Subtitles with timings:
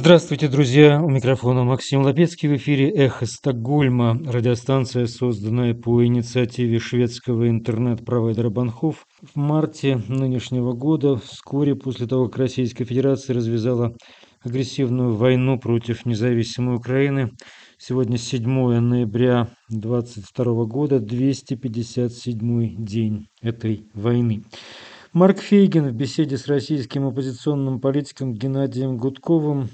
[0.00, 1.02] Здравствуйте, друзья!
[1.02, 4.18] У микрофона Максим Лапецкий в эфире «Эхо Стокгольма».
[4.24, 12.38] Радиостанция, созданная по инициативе шведского интернет-провайдера Банхов в марте нынешнего года, вскоре после того, как
[12.38, 13.92] Российская Федерация развязала
[14.40, 17.32] агрессивную войну против независимой Украины.
[17.76, 24.44] Сегодня 7 ноября 2022 года, 257 день этой войны.
[25.12, 29.68] Марк Фейгин в беседе с российским оппозиционным политиком Геннадием Гудковым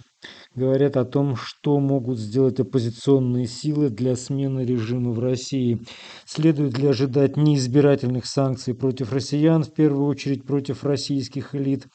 [0.54, 5.80] говорят о том, что могут сделать оппозиционные силы для смены режима в России.
[6.24, 11.86] Следует ли ожидать неизбирательных санкций против россиян, в первую очередь против российских элит,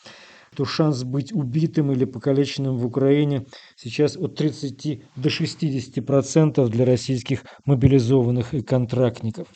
[0.55, 3.45] то шанс быть убитым или покалеченным в Украине
[3.76, 9.48] сейчас от 30 до 60% процентов для российских мобилизованных и контрактников.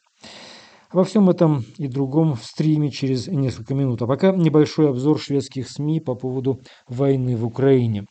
[0.94, 4.02] Во всем этом и другом в стриме через несколько минут.
[4.02, 8.06] А пока небольшой обзор шведских СМИ по поводу войны в Украине.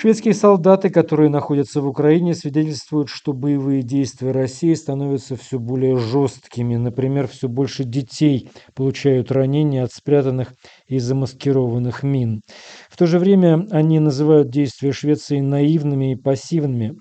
[0.00, 6.76] Шведские солдаты, которые находятся в Украине, свидетельствуют, что боевые действия России становятся все более жесткими.
[6.76, 10.52] Например, все больше детей получают ранения от спрятанных
[10.86, 12.42] и замаскированных мин.
[12.88, 16.94] В то же время они называют действия Швеции наивными и пассивными.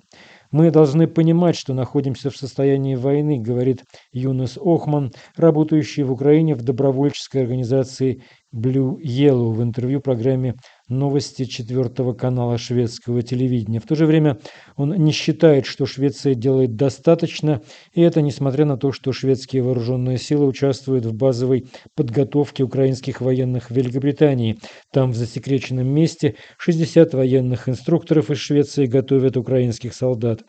[0.50, 6.64] Мы должны понимать, что находимся в состоянии войны, говорит Юнес Охман, работающий в Украине в
[6.64, 8.24] добровольческой организации
[8.56, 10.56] Blue Yellow в интервью программе
[10.90, 13.80] новости четвертого канала шведского телевидения.
[13.80, 14.40] В то же время
[14.76, 17.62] он не считает, что Швеция делает достаточно,
[17.94, 23.70] и это несмотря на то, что шведские вооруженные силы участвуют в базовой подготовке украинских военных
[23.70, 24.60] в Великобритании.
[24.92, 30.44] Там, в засекреченном месте, 60 военных инструкторов из Швеции готовят украинских солдат.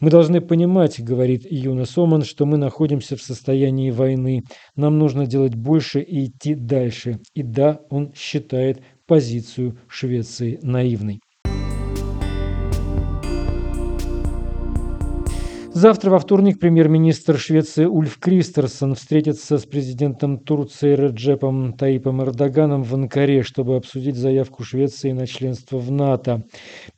[0.00, 4.42] «Мы должны понимать,— говорит Юна Соман,— что мы находимся в состоянии войны.
[4.76, 7.18] Нам нужно делать больше и идти дальше.
[7.34, 11.20] И да, он считает позицию Швеции наивной.
[15.74, 22.94] Завтра, во вторник, премьер-министр Швеции Ульф Кристерсон встретится с президентом Турции Реджепом Таипом Эрдоганом в
[22.94, 26.44] Анкаре, чтобы обсудить заявку Швеции на членство в НАТО.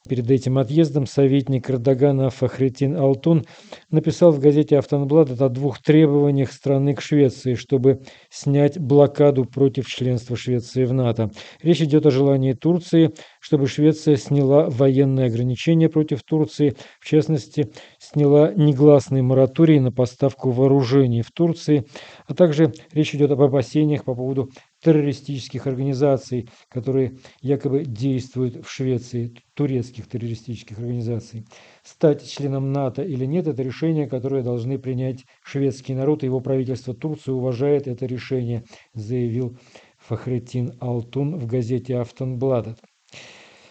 [0.06, 3.46] Перед этим отъездом советник Эрдогана Фахретин Алтун
[3.96, 10.36] написал в газете «Автонблад» о двух требованиях страны к Швеции, чтобы снять блокаду против членства
[10.36, 11.30] Швеции в НАТО.
[11.62, 18.52] Речь идет о желании Турции, чтобы Швеция сняла военные ограничения против Турции, в частности, сняла
[18.54, 21.84] негласный мораторий на поставку вооружений в Турции,
[22.28, 24.50] а также речь идет об опасениях по поводу
[24.82, 31.46] террористических организаций, которые якобы действуют в Швеции, турецких террористических организаций.
[31.82, 36.94] Стать членом НАТО или нет– это решение, которое должны принять шведский народ, и его правительство
[36.94, 38.64] Турции уважает это решение,
[38.94, 39.58] заявил
[39.98, 42.78] Фахретин Алтун в газете «Автонбладет».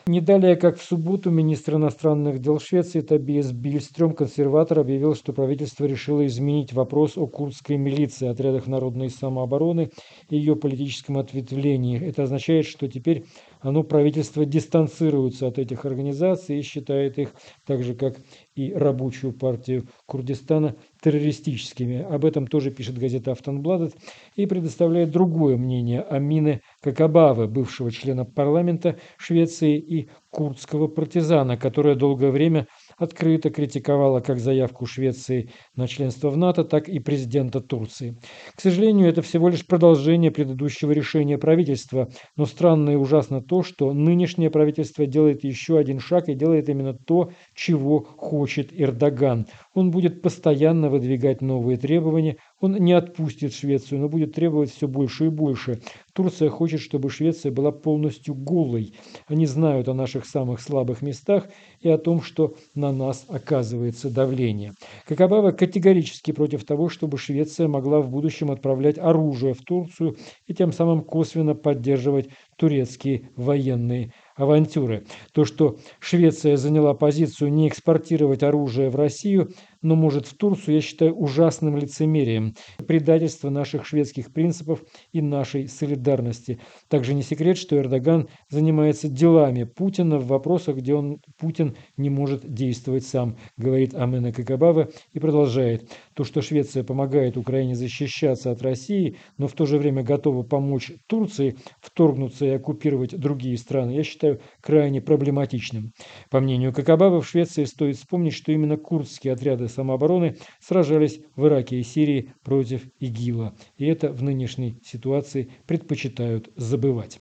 [0.07, 5.85] Не далее, как в субботу, министр иностранных дел Швеции Табиас Бильстрём, консерватор, объявил, что правительство
[5.85, 9.89] решило изменить вопрос о курдской милиции, отрядах народной самообороны
[10.29, 11.99] и ее политическом ответвлении.
[11.99, 13.25] Это означает, что теперь
[13.65, 17.33] оно, правительство, дистанцируется от этих организаций и считает их,
[17.65, 18.17] так же как
[18.55, 22.03] и рабочую партию Курдистана, террористическими.
[22.03, 23.95] Об этом тоже пишет газета «Автонбладет»
[24.35, 32.29] и предоставляет другое мнение Амины Какабавы, бывшего члена парламента Швеции и курдского партизана, которая долгое
[32.29, 32.67] время
[32.97, 38.17] открыто критиковала как заявку Швеции на членство в НАТО, так и президента Турции.
[38.55, 43.93] К сожалению, это всего лишь продолжение предыдущего решения правительства, но странно и ужасно то, что
[43.93, 49.47] нынешнее правительство делает еще один шаг и делает именно то, чего хочет Эрдоган.
[49.75, 55.25] Он будет постоянно выдвигать новые требования, он не отпустит Швецию, но будет требовать все больше
[55.25, 55.81] и больше.
[56.13, 58.93] Турция хочет, чтобы Швеция была полностью голой.
[59.27, 61.49] Они знают о наших самых слабых местах
[61.81, 64.71] и о том, что на нас оказывается давление.
[65.05, 70.15] Какабава категорически против того, чтобы Швеция могла в будущем отправлять оружие в Турцию
[70.47, 75.05] и тем самым косвенно поддерживать турецкие военные авантюры.
[75.33, 79.51] То, что Швеция заняла позицию не экспортировать оружие в Россию,
[79.85, 82.55] но может в Турцию, я считаю ужасным лицемерием,
[82.87, 84.83] предательство наших шведских принципов
[85.13, 86.59] и нашей солидарности.
[86.89, 92.51] Также не секрет, что Эрдоган занимается делами Путина в вопросах, где он, Путин не может
[92.51, 95.87] действовать сам, говорит Амена Какабава и продолжает.
[96.15, 100.93] То, что Швеция помогает Украине защищаться от России, но в то же время готова помочь
[101.07, 105.91] Турции вторгнуться и оккупировать другие страны, я считаю крайне проблематичным.
[106.31, 111.79] По мнению Какабава, в Швеции стоит вспомнить, что именно курдские отряды самообороны сражались в Ираке
[111.79, 113.55] и Сирии против ИГИЛа.
[113.77, 117.19] И это в нынешней ситуации предпочитают забывать.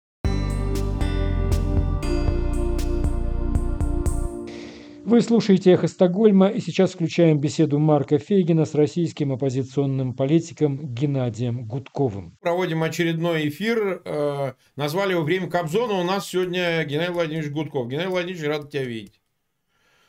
[5.10, 11.66] Вы слушаете «Эхо Стокгольма» и сейчас включаем беседу Марка Фейгина с российским оппозиционным политиком Геннадием
[11.66, 12.36] Гудковым.
[12.40, 14.02] Проводим очередной эфир.
[14.04, 15.94] Э, назвали его «Время Кобзона».
[15.94, 17.88] У нас сегодня Геннадий Владимирович Гудков.
[17.88, 19.19] Геннадий Владимирович, рад тебя видеть.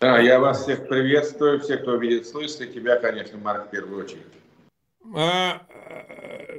[0.02, 4.04] Да, я вас всех приветствую, всех, кто видит, слышит, и тебя, конечно, Марк, в первую
[4.04, 4.26] очередь.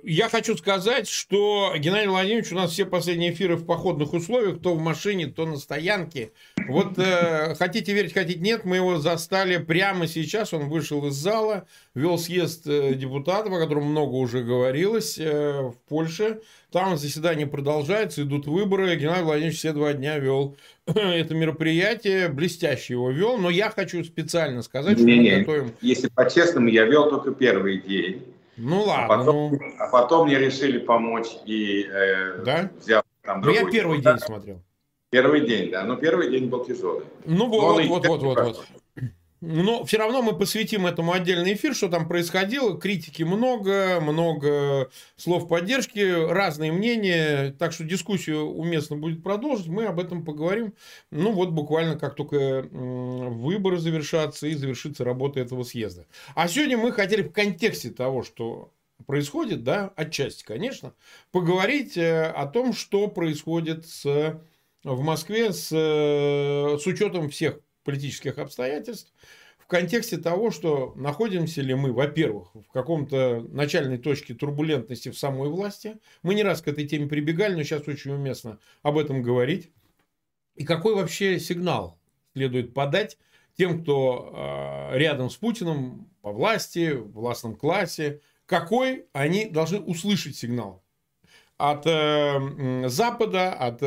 [0.02, 4.60] Э, я хочу сказать, что Геннадий Владимирович у нас все последние эфиры в походных условиях,
[4.60, 6.32] то в машине, то на стоянке.
[6.68, 10.52] Вот э, хотите верить, хотите нет, мы его застали прямо сейчас.
[10.52, 15.76] Он вышел из зала, вел съезд э, депутатов, о котором много уже говорилось, э, в
[15.88, 16.40] Польше.
[16.70, 18.96] Там заседание продолжается, идут выборы.
[18.96, 20.56] Геннадий Владимирович все два дня вел
[20.86, 23.38] это мероприятие, блестяще его вел.
[23.38, 25.38] Но я хочу специально сказать, не, что мы не.
[25.38, 25.72] готовим...
[25.80, 28.22] Если по-честному, я вел только первый день.
[28.56, 29.04] Ну ладно.
[29.04, 29.60] А потом, ну...
[29.78, 32.70] а потом мне решили помочь и э, да?
[32.78, 34.62] взял там Ну я первый день смотрел.
[35.10, 35.84] Первый день, да.
[35.84, 37.04] Но первый день был тяжелый.
[37.24, 38.66] Ну вот, вот, вот, вот, вот.
[39.44, 42.78] Но все равно мы посвятим этому отдельный эфир, что там происходило.
[42.78, 47.52] Критики много, много слов поддержки, разные мнения.
[47.58, 49.66] Так что дискуссию уместно будет продолжить.
[49.66, 50.74] Мы об этом поговорим.
[51.10, 56.06] Ну вот буквально как только выборы завершатся и завершится работа этого съезда.
[56.36, 58.70] А сегодня мы хотели в контексте того, что
[59.08, 60.94] происходит, да, отчасти, конечно,
[61.32, 64.40] поговорить э, о том, что происходит с,
[64.84, 69.12] в Москве с, э, с учетом всех политических обстоятельств
[69.58, 75.48] в контексте того, что находимся ли мы, во-первых, в каком-то начальной точке турбулентности в самой
[75.48, 75.98] власти.
[76.22, 79.70] Мы не раз к этой теме прибегали, но сейчас очень уместно об этом говорить.
[80.56, 81.98] И какой вообще сигнал
[82.34, 83.18] следует подать
[83.56, 90.36] тем, кто э, рядом с Путиным по власти, в властном классе, какой они должны услышать
[90.36, 90.81] сигнал
[91.58, 93.86] от э, Запада, от э,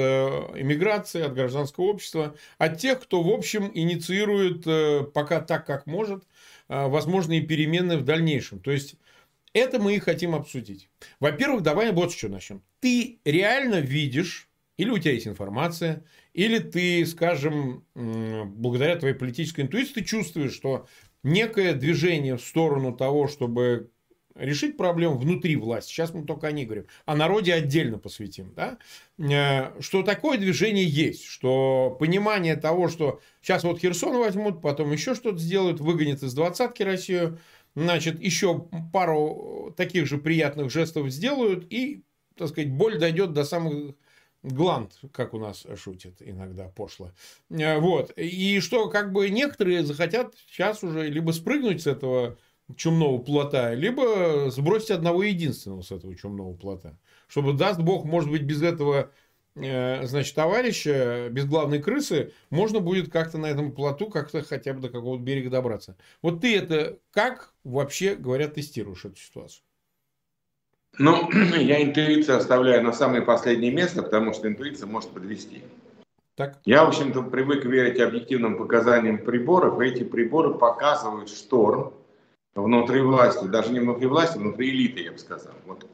[0.56, 6.23] иммиграции, от гражданского общества, от тех, кто, в общем, инициирует э, пока так, как может,
[6.69, 8.59] э, возможные перемены в дальнейшем.
[8.59, 8.95] То есть,
[9.53, 10.89] это мы и хотим обсудить.
[11.19, 12.62] Во-первых, давай вот с чего начнем.
[12.81, 16.03] Ты реально видишь, или у тебя есть информация,
[16.33, 20.88] или ты, скажем, благодаря твоей политической интуиции, ты чувствуешь, что
[21.23, 23.89] некое движение в сторону того, чтобы
[24.36, 28.78] решить проблему внутри власти, сейчас мы только о ней говорим, о народе отдельно посвятим, да?
[29.18, 35.16] Э, что такое движение есть, что понимание того, что сейчас вот Херсон возьмут, потом еще
[35.16, 37.40] что-то сделают, выгонят из двадцатки Россию,
[37.76, 42.04] значит, еще пару таких же приятных жестов сделают, и,
[42.38, 43.96] так сказать, боль дойдет до самых
[44.44, 47.12] гланд, как у нас шутят иногда пошло.
[47.50, 48.12] Э, вот.
[48.18, 52.38] И что как бы некоторые захотят сейчас уже либо спрыгнуть с этого
[52.75, 56.97] чумного плота, либо сбросить одного единственного с этого чумного плота.
[57.27, 59.12] Чтобы, даст Бог, может быть, без этого
[59.56, 64.81] э, значит, товарища, без главной крысы, можно будет как-то на этом плоту как-то хотя бы
[64.81, 65.95] до какого-то берега добраться.
[66.21, 69.63] Вот ты это как вообще, говорят, тестируешь эту ситуацию?
[70.97, 71.29] Ну,
[71.59, 75.63] я интуицию оставляю на самое последнее место, потому что интуиция может подвести.
[76.35, 76.59] Так.
[76.65, 81.94] Я, в общем-то, привык верить объективным показаниям приборов, и эти приборы показывают шторм,
[82.56, 85.54] внутри власти, даже не внутри власти, внутри элиты, я бы сказал.
[85.66, 85.86] Вот,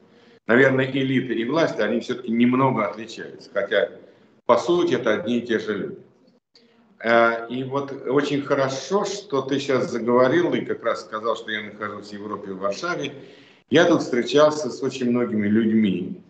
[0.46, 3.90] наверное, элиты и власти, они все-таки немного отличаются, хотя
[4.46, 5.98] по сути это одни и те же люди.
[7.02, 11.62] Э, и вот очень хорошо, что ты сейчас заговорил и как раз сказал, что я
[11.62, 13.12] нахожусь в Европе, в Варшаве.
[13.70, 16.22] Я тут встречался с очень многими людьми,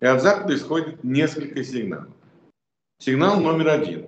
[0.00, 2.12] и от Запада исходит несколько сигналов.
[2.98, 4.06] Сигнал номер один.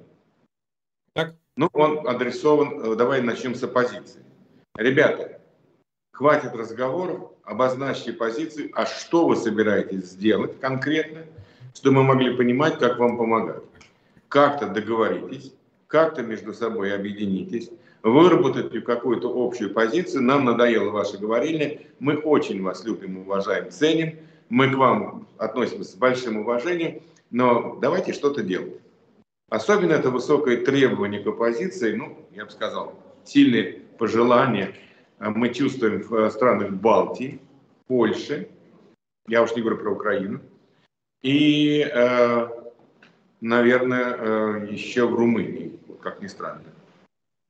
[1.15, 1.35] Так.
[1.57, 4.23] Ну, он адресован, давай начнем с оппозиции.
[4.77, 5.36] Ребята,
[6.17, 11.27] Хватит разговоров, обозначьте позицию, а что вы собираетесь сделать конкретно,
[11.75, 13.63] чтобы мы могли понимать, как вам помогать.
[14.29, 15.53] Как-то договоритесь,
[15.89, 17.69] как-то между собой объединитесь,
[18.03, 20.23] выработайте какую-то общую позицию.
[20.23, 24.19] Нам надоело ваше говорение, мы очень вас любим, уважаем, ценим,
[24.49, 28.81] мы к вам относимся с большим уважением, но давайте что-то делать.
[29.51, 32.95] Особенно это высокое требование к оппозиции, ну, я бы сказал,
[33.27, 34.73] сильные пожелания–
[35.19, 37.41] мы чувствуем в э, странах Балтии,
[37.87, 38.49] Польши,
[39.29, 40.41] я уж не говорю про Украину,
[41.23, 42.49] и, э,
[43.41, 46.65] наверное, еще в Румынии, как ни странно.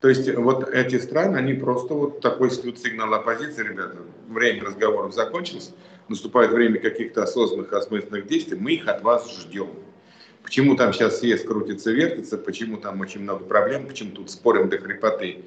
[0.01, 3.97] То есть вот эти страны, они просто вот такой сигнал оппозиции, ребята,
[4.29, 5.75] время разговоров закончилось,
[6.09, 9.71] наступает время каких-то осознанных, осмысленных действий, мы их от вас ждем.
[10.43, 14.79] Почему там сейчас съезд крутится, вертится, почему там очень много проблем, почему тут спорим до
[14.79, 15.45] хрипоты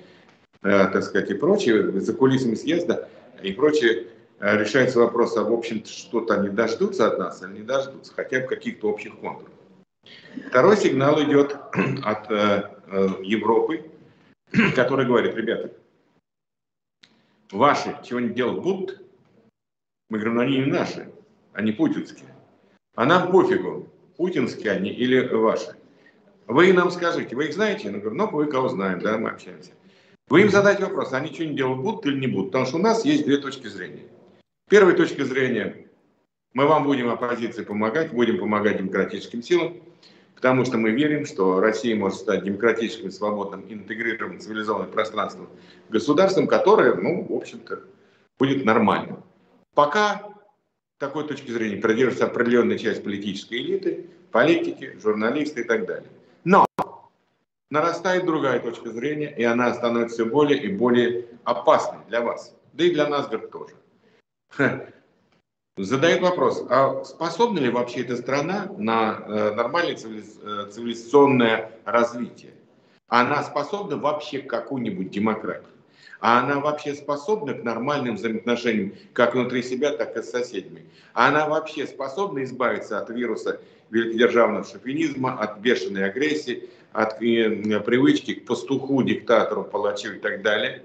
[0.61, 3.07] так сказать, и прочее, за кулисами съезда
[3.41, 4.07] и прочее,
[4.39, 8.47] решается вопрос, а в общем что-то они дождутся от нас или не дождутся, хотя бы
[8.47, 9.51] каких-то общих контуров.
[10.47, 11.53] Второй сигнал идет
[12.03, 13.89] от э, э, Европы,
[14.75, 15.73] который говорит, ребята,
[17.51, 19.01] ваши чего-нибудь делать будут?
[20.09, 21.11] Мы говорим, ну они не наши,
[21.53, 22.33] они путинские.
[22.95, 25.75] А нам пофигу, путинские они или ваши.
[26.47, 27.89] Вы нам скажите, вы их знаете?
[27.89, 29.71] Я говорю, ну, вы кого знаем, да, мы общаемся.
[30.29, 32.51] Вы им задайте вопрос, они что-нибудь делать будут или не будут?
[32.51, 34.03] Потому что у нас есть две точки зрения.
[34.69, 35.87] Первая точка зрения,
[36.53, 39.77] мы вам будем оппозиции помогать, будем помогать демократическим силам,
[40.35, 45.49] потому что мы верим, что Россия может стать демократическим, свободным, интегрированным, цивилизованным пространством,
[45.89, 47.81] государством, которое, ну, в общем-то,
[48.37, 49.23] будет нормальным.
[49.73, 50.29] Пока
[50.99, 56.09] такой точки зрения придерживается определенная часть политической элиты, политики, журналисты и так далее.
[56.43, 56.67] Но
[57.69, 62.83] нарастает другая точка зрения, и она становится все более и более опасной для вас, да
[62.83, 63.73] и для нас, говорит, тоже
[65.83, 72.53] задает вопрос, а способна ли вообще эта страна на э, нормальное э, цивилизационное развитие?
[73.07, 75.65] Она способна вообще к какой-нибудь демократии?
[76.19, 80.85] А она вообще способна к нормальным взаимоотношениям как внутри себя, так и с соседями?
[81.13, 88.33] А она вообще способна избавиться от вируса великодержавного шовинизма, от бешеной агрессии, от э, привычки
[88.35, 90.83] к пастуху, диктатору, палачу и так далее?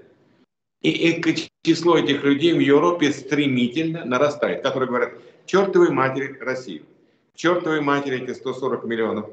[0.81, 5.13] И, и число этих людей в Европе стремительно нарастает, которые говорят,
[5.45, 6.83] чертовой матери России,
[7.33, 9.29] чертовой матери эти 140 миллионов,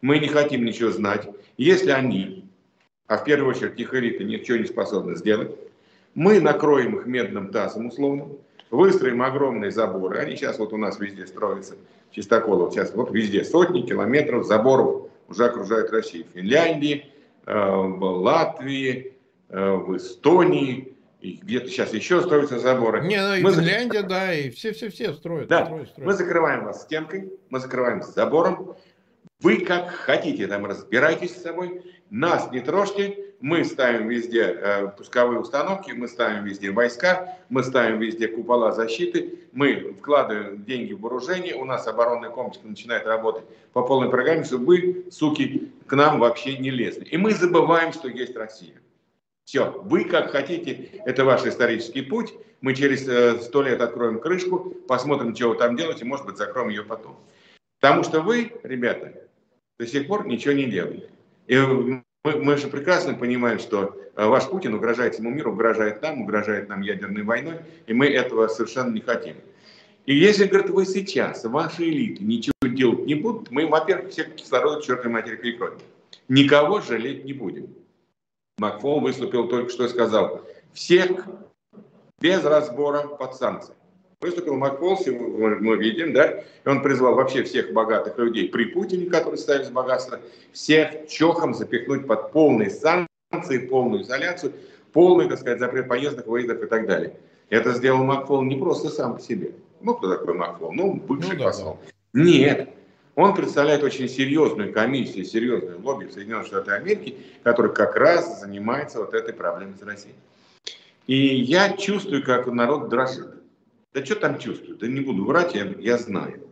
[0.00, 1.28] мы не хотим ничего знать.
[1.56, 2.48] Если они,
[3.06, 5.50] а в первую очередь их элита, ничего не способны сделать,
[6.14, 8.28] мы накроем их медным тазом условно,
[8.70, 10.18] выстроим огромные заборы.
[10.18, 11.76] Они сейчас вот у нас везде строятся,
[12.10, 16.26] Чистоколов, сейчас вот везде сотни километров заборов уже окружают Россию.
[16.26, 17.06] В Финляндии,
[17.46, 19.14] э, в Латвии,
[19.48, 23.06] э, в Эстонии, и где-то сейчас еще строятся заборы.
[23.06, 24.08] Не, ну и мы Финляндия, зак...
[24.08, 25.48] да, и все-все-все строят.
[25.48, 26.06] Да, строят, строят.
[26.06, 28.76] мы закрываем вас стенкой, мы закрываем с забором.
[29.40, 35.40] Вы как хотите, там разбирайтесь с собой, нас не трожьте, мы ставим везде э, пусковые
[35.40, 41.56] установки, мы ставим везде войска, мы ставим везде купола защиты, мы вкладываем деньги в вооружение,
[41.56, 46.56] у нас оборонный комплекс начинает работать по полной программе, чтобы вы, суки, к нам вообще
[46.56, 47.04] не лезли.
[47.04, 48.80] И мы забываем, что есть Россия.
[49.44, 52.32] Все, вы как хотите, это ваш исторический путь.
[52.60, 56.68] Мы через э, сто лет откроем крышку, посмотрим, что вы там делаете, может быть, закроем
[56.68, 57.18] ее потом.
[57.80, 59.14] Потому что вы, ребята,
[59.80, 61.10] до сих пор ничего не делаете.
[61.48, 61.56] И
[62.24, 66.68] мы, мы же прекрасно понимаем, что э, ваш Путин угрожает всему миру, угрожает нам, угрожает
[66.68, 69.36] нам ядерной войной, и мы этого совершенно не хотим.
[70.06, 74.82] И если, говорит, вы сейчас, ваши элиты ничего делать не будут, мы, во-первых, всех кислорода
[74.82, 75.78] чертовой матери перекроем.
[76.28, 77.74] Никого жалеть не будем.
[78.58, 81.26] Макфол выступил только что и сказал, всех
[82.20, 83.74] без разбора под санкции.
[84.22, 89.36] Выступил Макфол, мы видим, да, и он призвал вообще всех богатых людей при Путине, которые
[89.36, 90.20] ставились богатство,
[90.52, 94.52] всех чохом запихнуть под полные санкции, полную изоляцию,
[94.92, 97.16] полный, так сказать, запрет поездок, выездов и так далее.
[97.50, 99.54] Это сделал Макфол не просто сам по себе.
[99.80, 100.72] Ну, кто такой Макфол?
[100.72, 101.78] Ну, бывший ну, да, посол.
[102.12, 102.22] Да.
[102.22, 102.68] Нет,
[103.16, 109.00] он представляет очень серьезную комиссию, серьезную лобби в Соединенных Штатах Америки, который как раз занимается
[109.00, 110.14] вот этой проблемой с Россией.
[111.08, 113.31] И я чувствую, как народ дрожит.
[113.94, 114.76] Да что там чувствую?
[114.78, 116.42] Да не буду врать, я, я знаю.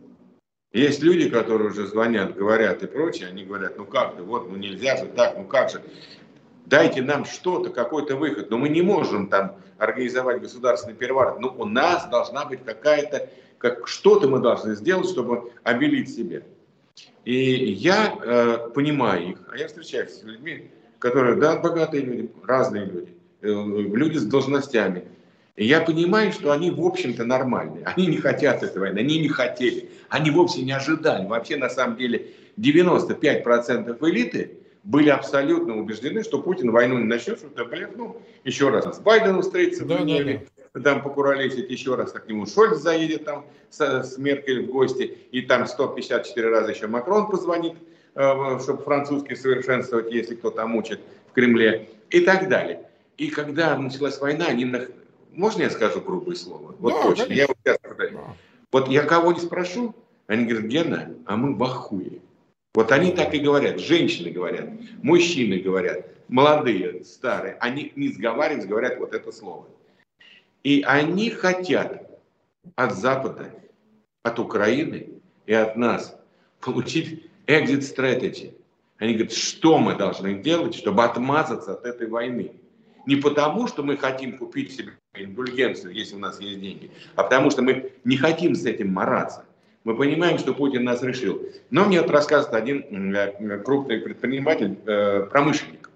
[0.73, 4.55] Есть люди, которые уже звонят, говорят и прочее, они говорят, ну как ты, вот, ну
[4.55, 5.81] нельзя же так, ну как же.
[6.65, 8.49] Дайте нам что-то, какой-то выход.
[8.49, 11.39] Но мы не можем там организовать государственный переворот.
[11.41, 13.29] Но у нас должна быть какая-то
[13.61, 16.43] как что-то мы должны сделать, чтобы обелить себе.
[17.25, 22.85] И я э, понимаю их, а я встречаюсь с людьми, которые, да, богатые люди, разные
[22.85, 25.05] люди, э, люди с должностями.
[25.61, 27.83] И я понимаю, что они, в общем-то, нормальные.
[27.85, 31.27] Они не хотят этой войны, они не хотели, они вовсе не ожидали.
[31.27, 37.45] Вообще, на самом деле, 95% элиты были абсолютно убеждены, что Путин войну не начнет, что
[37.45, 37.91] это блеф.
[37.95, 40.47] Ну, еще раз, с Байденом встретиться да, в Женеве,
[40.83, 45.41] там покуролесить еще раз, к нему Шольц заедет там с, с Меркель в гости, и
[45.43, 47.75] там 154 раза еще Макрон позвонит,
[48.15, 52.87] э, чтобы французский совершенствовать, если кто там учит в Кремле, и так далее.
[53.19, 54.65] И когда началась война, они...
[55.31, 56.75] Можно я скажу грубое слово?
[56.79, 57.33] Вот да, точно.
[57.33, 57.77] Я вот, сейчас,
[58.71, 59.95] вот я кого не спрошу,
[60.27, 62.19] они говорят, Гена, а мы в ахуе.
[62.73, 64.69] Вот они так и говорят, женщины говорят,
[65.03, 69.67] мужчины говорят, молодые, старые, они не сговариваются, говорят вот это слово.
[70.63, 72.09] И они хотят
[72.75, 73.53] от Запада,
[74.23, 75.09] от Украины
[75.45, 76.15] и от нас
[76.61, 78.53] получить exit strategy.
[78.99, 82.53] Они говорят, что мы должны делать, чтобы отмазаться от этой войны.
[83.05, 87.49] Не потому, что мы хотим купить себе индульгенцию, если у нас есть деньги, а потому
[87.51, 89.45] что мы не хотим с этим мараться.
[89.83, 91.41] Мы понимаем, что Путин нас решил.
[91.71, 95.89] Но мне вот рассказывает один э, крупный предприниматель, э, промышленник.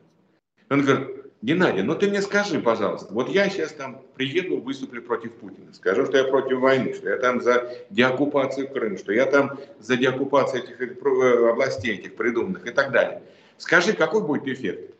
[0.69, 5.33] Он говорит, Геннадий, ну ты мне скажи, пожалуйста, вот я сейчас там приеду, выступлю против
[5.33, 9.59] Путина, скажу, что я против войны, что я там за деоккупацию Крыма, что я там
[9.79, 13.21] за деоккупацию этих э, областей, этих придуманных и так далее.
[13.57, 14.94] Скажи, какой будет эффект?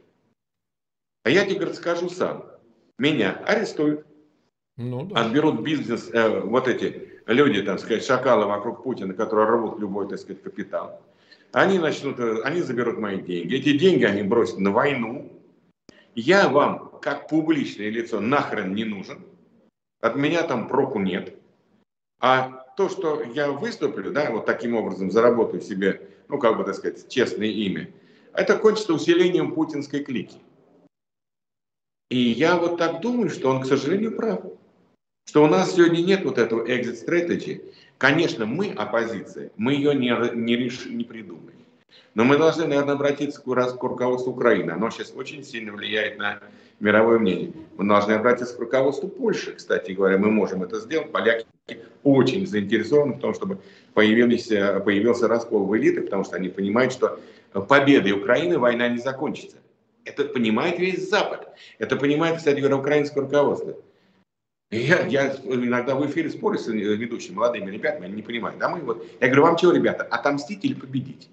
[1.26, 2.46] А я тебе, говорит, скажу сам.
[3.00, 4.06] Меня арестуют,
[4.78, 5.22] ну, да.
[5.22, 10.20] отберут бизнес, э, вот эти люди, там сказать, шакалы вокруг Путина, которые рвут любой, так
[10.20, 11.02] сказать, капитал.
[11.52, 13.56] Они начнут, э, они заберут мои деньги.
[13.56, 15.32] Эти деньги они бросят на войну,
[16.14, 19.26] я вам, как публичное лицо, нахрен не нужен,
[20.02, 21.36] от меня там проку нет.
[22.20, 26.76] А то, что я выступлю, да, вот таким образом заработаю себе, ну, как бы, так
[26.76, 27.90] сказать, честное имя,
[28.32, 30.38] это кончится усилением путинской клики.
[32.10, 34.42] И я вот так думаю, что он, к сожалению, прав.
[35.28, 37.74] Что у нас сегодня нет вот этого exit strategy.
[37.98, 41.56] Конечно, мы оппозиция, мы ее не, не, реш, не придумаем.
[42.14, 44.72] Но мы должны, наверное, обратиться к руководству Украины.
[44.72, 46.40] Оно сейчас очень сильно влияет на
[46.80, 47.54] мировое мнение.
[47.78, 49.54] Мы должны обратиться к руководству Польши.
[49.54, 51.12] Кстати говоря, мы можем это сделать.
[51.12, 51.46] Поляки
[52.04, 53.58] очень заинтересованы в том, чтобы
[53.94, 57.20] появились, появился раскол в элиты, потому что они понимают, что
[57.68, 59.58] победой Украины война не закончится.
[60.06, 61.50] Это понимает весь Запад.
[61.80, 63.76] Это понимает, кстати говоря, украинское руководство.
[64.72, 68.62] Я, я иногда в эфире спорю с ведущими молодыми ребятами, они не понимают.
[68.62, 71.30] А мы вот, я говорю, вам чего, ребята, отомстить или победить?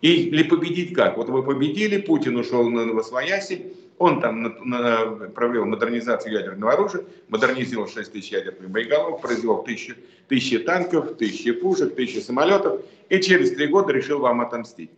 [0.00, 1.16] Или победить как?
[1.16, 7.04] Вот вы победили, Путин ушел на Новосвояси, он там на, на, провел модернизацию ядерного оружия,
[7.28, 9.96] модернизировал 6 тысяч ядерных боеголовок, произвел тысячи,
[10.28, 14.90] тысячи танков, тысячи пушек, тысячи самолетов, и через три года решил вам отомстить.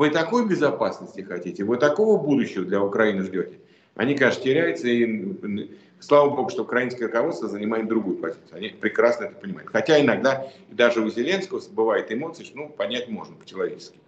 [0.00, 1.62] Вы такой безопасности хотите?
[1.62, 3.60] Вы такого будущего для Украины ждете?
[3.96, 8.48] Они, конечно, теряются, и слава богу, что украинское руководство занимает другую позицию.
[8.52, 9.68] Они прекрасно это понимают.
[9.70, 13.98] Хотя иногда даже у Зеленского бывает эмоции, ну, понять можно по-человечески.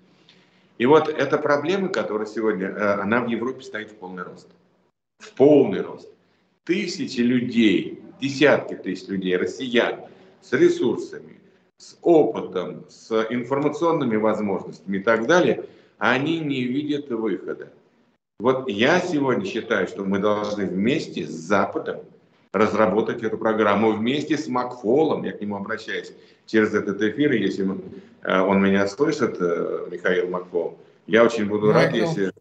[0.79, 4.49] И вот эта проблема, которая сегодня, э, она в Европе стоит в полный рост.
[5.19, 6.09] В полный рост.
[6.65, 10.01] Тысячи людей, десятки тысяч людей, россиян,
[10.41, 11.39] с ресурсами,
[11.77, 15.67] с опытом, с информационными возможностями и так далее,
[16.03, 17.69] они не видят выхода.
[18.41, 22.01] Вот я сегодня считаю, что мы должны вместе с Западом
[22.53, 26.13] разработать эту программу вместе с Макфолом, я к нему обращаюсь
[26.47, 27.83] через этот эфир, если он,
[28.23, 31.79] э, он меня слышит, э, Михаил Макфол, я очень буду Майкл.
[31.79, 32.33] рад, если...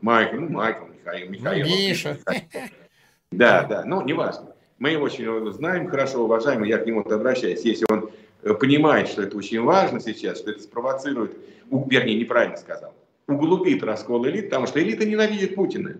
[0.00, 1.64] Майкл, ну, Майкл, Михаил, Михаил.
[1.64, 2.18] Ну, Миша.
[3.30, 4.54] Да, да, ну, неважно.
[4.78, 7.60] Мы его очень знаем хорошо, уважаем, я к нему обращаюсь.
[7.62, 8.10] Если он
[8.42, 11.36] э, понимает, что это очень важно сейчас, что это спровоцирует,
[11.70, 12.92] вернее, неправильно сказал,
[13.28, 15.96] углубит раскол элит, потому что элита ненавидит Путина.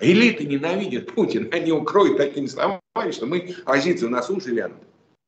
[0.00, 4.78] Элиты ненавидят Путина, они укроют такими словами, что мы, оппозиция, у нас уши вянут.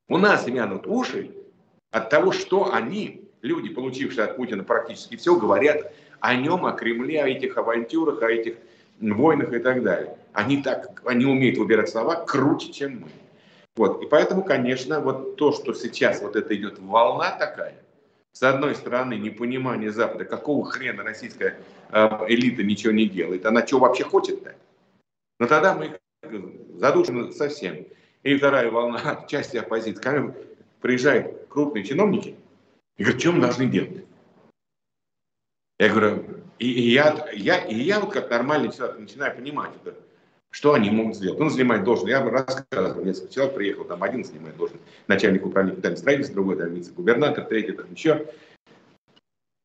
[0.09, 1.31] У нас вянут уши
[1.91, 7.23] от того, что они, люди, получившие от Путина практически все, говорят о нем, о Кремле,
[7.23, 8.57] о этих авантюрах, о этих
[9.01, 10.17] войнах и так далее.
[10.33, 13.09] Они так, они умеют выбирать слова круче, чем мы.
[13.77, 14.03] Вот.
[14.03, 17.75] И поэтому, конечно, вот то, что сейчас вот это идет волна такая,
[18.33, 23.79] с одной стороны, непонимание Запада, какого хрена российская э, элита ничего не делает, она что
[23.79, 24.55] вообще хочет-то?
[25.39, 25.99] Но тогда мы
[26.79, 27.87] задушены совсем.
[28.23, 30.01] И вторая волна части оппозиции.
[30.01, 30.35] Когда
[30.81, 32.37] приезжают крупные чиновники
[32.97, 34.05] и говорят, что мы должны делать?
[35.79, 36.25] Я говорю,
[36.59, 39.97] и, и, я, я, и я вот как нормальный человек начинаю понимать это,
[40.53, 41.41] что они могут сделать.
[41.41, 42.11] Он занимает должность.
[42.11, 46.75] Я рассказывал, несколько человек приехал, там один занимает должность, начальник управления капитального строительства, другой там
[46.75, 48.27] вице-губернатор, третий там еще.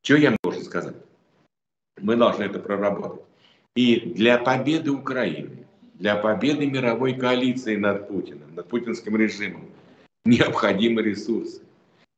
[0.04, 0.96] Что я должен сказать?
[2.00, 3.22] Мы должны это проработать.
[3.76, 9.70] И для победы Украины, для победы мировой коалиции над Путиным, над путинским режимом,
[10.26, 11.62] необходимы ресурсы.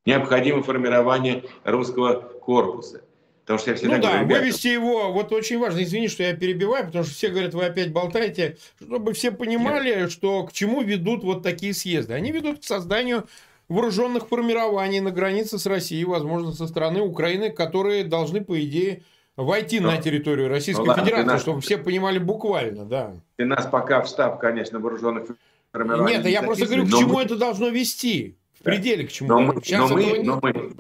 [0.05, 3.01] Необходимо формирование русского корпуса.
[3.50, 4.42] Потому что я всегда ну говорю, да, ребята...
[4.42, 7.92] вывести его, вот очень важно, извини, что я перебиваю, потому что все говорят, вы опять
[7.92, 10.12] болтаете, чтобы все понимали, Нет.
[10.12, 12.14] что к чему ведут вот такие съезды.
[12.14, 13.26] Они ведут к созданию
[13.68, 19.02] вооруженных формирований на границе с Россией, возможно, со стороны Украины, которые должны, по идее,
[19.36, 23.16] войти ну, на территорию Российской ну, Федерации, нас, чтобы все понимали буквально, да.
[23.38, 25.26] Ты нас пока в штаб, конечно, вооруженных
[25.72, 26.18] формирований.
[26.18, 27.24] Нет, я просто говорю, к чему мы...
[27.24, 28.36] это должно вести.
[28.60, 29.30] В пределе к чему.
[29.30, 30.76] Но мы, Сейчас но мы, но мы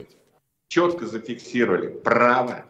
[0.69, 2.65] четко зафиксировали право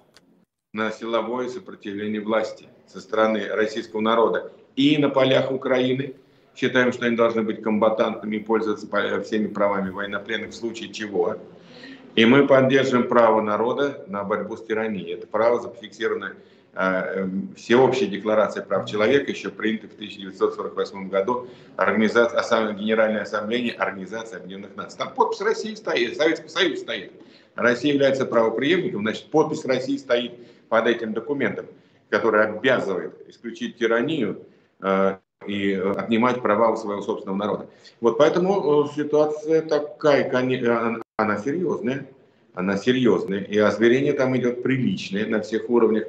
[0.74, 6.16] на силовое сопротивление власти со стороны российского народа и на полях Украины.
[6.56, 8.88] Считаем, что они должны быть комбатантами и пользоваться
[9.24, 11.38] всеми правами военнопленных в случае чего.
[12.16, 15.14] И мы поддерживаем право народа на борьбу с тиранией.
[15.14, 16.36] Это право зафиксировано
[16.74, 24.76] э, всеобщая декларация прав человека, еще принята в 1948 году, организация, Генеральная ассамблея Организации Объединенных
[24.76, 24.98] Наций.
[24.98, 27.12] Там подпись России стоит, Советский Союз стоит.
[27.56, 30.34] Россия является правоприемником, значит, подпись России стоит
[30.70, 31.66] под этим документом,
[32.10, 34.44] который обязывает исключить тиранию
[34.82, 37.68] э, и отнимать права у своего собственного народа.
[38.02, 42.08] Вот поэтому э, ситуация такая, она, она серьезная,
[42.54, 46.06] она серьезная, и озверение там идет приличное на всех уровнях.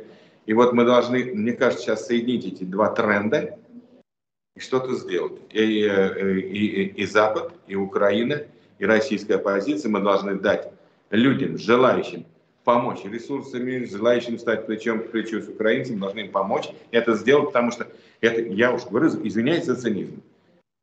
[0.47, 3.59] И вот мы должны, мне кажется, сейчас соединить эти два тренда
[4.57, 5.39] и что-то сделать.
[5.51, 8.43] И, и, и, и Запад, и Украина,
[8.79, 10.73] и российская оппозиция мы должны дать
[11.11, 12.25] людям, желающим
[12.65, 17.71] помочь ресурсами, желающим стать плечом к плечу с украинцами, должны им помочь это сделать, потому
[17.73, 17.87] что
[18.21, 20.23] это, я уж говорю, извиняюсь за цинизм.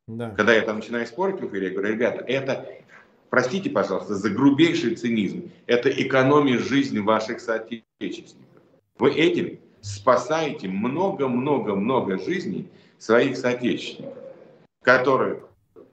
[0.06, 0.30] Да.
[0.30, 2.66] Когда я там начинаю спорить в эфире, я говорю, ребята, это,
[3.30, 8.62] простите, пожалуйста, за грубейший цинизм, это экономия жизни ваших соотечественников.
[8.98, 14.18] Вы этим спасаете много-много-много жизней своих соотечественников,
[14.82, 15.42] которые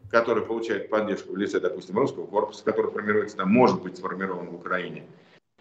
[0.09, 4.55] который получает поддержку в лице, допустим, русского корпуса, который формируется там, может быть сформирован в
[4.55, 5.03] Украине,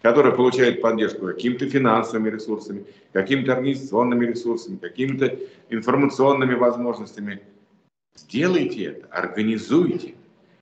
[0.01, 7.41] который получает поддержку какими-то финансовыми ресурсами, какими-то организационными ресурсами, какими-то информационными возможностями.
[8.15, 10.15] Сделайте это, организуйте.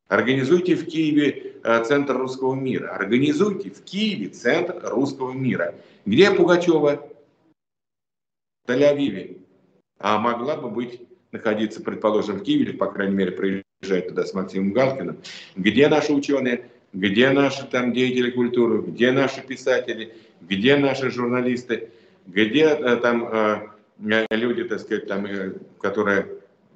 [0.07, 2.89] Организуйте в Киеве э, Центр русского мира.
[2.89, 5.75] Организуйте в Киеве Центр русского мира.
[6.05, 7.09] Где Пугачева?
[8.65, 9.41] В Тель-Авиве.
[9.99, 13.31] А могла бы быть, находиться, предположим, в Киеве, или, по крайней мере,
[13.83, 15.17] приезжать туда с Максимом Галкиным.
[15.55, 16.65] Где наши ученые?
[16.93, 21.89] где наши там деятели культуры, где наши писатели, где наши журналисты,
[22.27, 23.27] где э, там
[23.99, 26.27] э, люди, так сказать, там, э, которые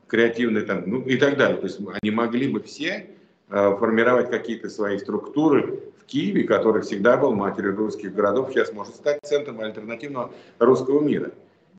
[0.08, 1.58] креативные там, ну и так далее.
[1.58, 3.12] То есть они могли бы все
[3.48, 9.20] формировать какие-то свои структуры в Киеве, который всегда был матерью русских городов, сейчас может стать
[9.24, 11.32] центром альтернативного русского мира.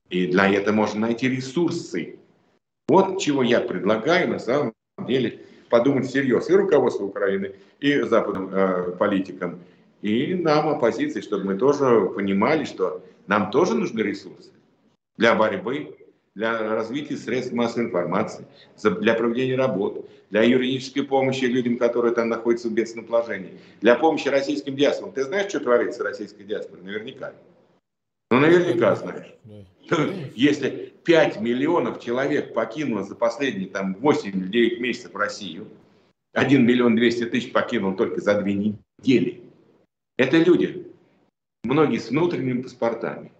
[0.09, 2.17] И для этого можно найти ресурсы.
[2.87, 4.73] Вот чего я предлагаю на самом
[5.05, 9.59] деле подумать всерьез и руководство Украины, и западным э, политикам,
[10.01, 14.51] и нам, оппозиции, чтобы мы тоже понимали, что нам тоже нужны ресурсы
[15.17, 15.95] для борьбы,
[16.35, 18.45] для развития средств массовой информации,
[18.81, 24.29] для проведения работ, для юридической помощи людям, которые там находятся в бедственном положении, для помощи
[24.29, 25.13] российским диаспорам.
[25.13, 26.83] Ты знаешь, что творится российской диаспорой?
[26.83, 27.33] Наверняка.
[28.31, 29.33] Ну, наверняка знаешь.
[30.35, 35.67] Если 5 миллионов человек покинуло за последние там, 8-9 месяцев Россию,
[36.33, 39.41] 1 миллион 200 тысяч покинул только за две недели.
[40.19, 40.85] Это люди,
[41.63, 43.31] многие с внутренними паспортами,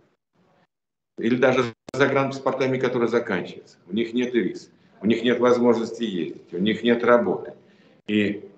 [1.20, 3.78] или даже с загранпаспортами, которые заканчиваются.
[3.86, 7.54] У них нет виз, у них нет возможности ездить, у них нет работы.
[8.08, 8.50] И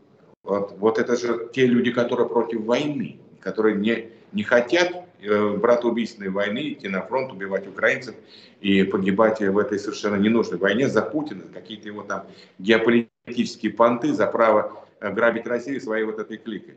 [0.46, 6.30] вот, вот это же те люди, которые против войны, которые не, не хотят Э, братоубийственной
[6.30, 8.16] войны, идти на фронт, убивать украинцев
[8.62, 12.28] и погибать в этой совершенно ненужной войне за Путина, какие-то его там
[12.60, 16.76] геополитические понты, за право э, грабить Россию своей вот этой кликой.